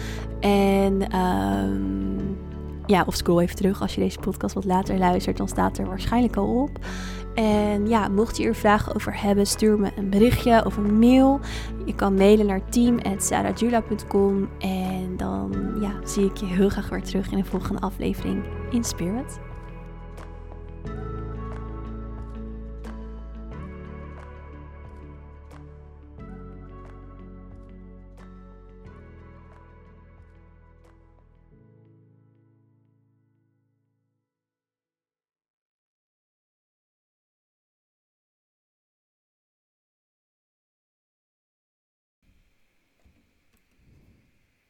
En 0.41 1.19
um, 1.19 2.37
ja, 2.87 3.05
of 3.07 3.15
scroll 3.15 3.43
even 3.43 3.57
terug 3.57 3.81
als 3.81 3.95
je 3.95 4.01
deze 4.01 4.19
podcast 4.19 4.55
wat 4.55 4.65
later 4.65 4.99
luistert, 4.99 5.37
dan 5.37 5.49
staat 5.49 5.79
er 5.79 5.87
waarschijnlijk 5.87 6.37
al 6.37 6.63
op. 6.63 6.79
En 7.35 7.89
ja, 7.89 8.09
mocht 8.09 8.37
je 8.37 8.45
er 8.45 8.55
vragen 8.55 8.95
over 8.95 9.21
hebben, 9.21 9.47
stuur 9.47 9.79
me 9.79 9.91
een 9.97 10.11
berichtje 10.11 10.65
of 10.65 10.77
een 10.77 10.99
mail. 10.99 11.41
Je 11.85 11.95
kan 11.95 12.15
mailen 12.15 12.47
naar 12.47 12.69
team.sarajula.com 12.69 14.49
en 14.59 15.17
dan 15.17 15.75
ja, 15.81 15.93
zie 16.05 16.25
ik 16.25 16.37
je 16.37 16.47
heel 16.47 16.69
graag 16.69 16.89
weer 16.89 17.03
terug 17.03 17.31
in 17.31 17.39
de 17.39 17.45
volgende 17.45 17.81
aflevering 17.81 18.45
in 18.71 18.85
Spirit. 18.85 19.39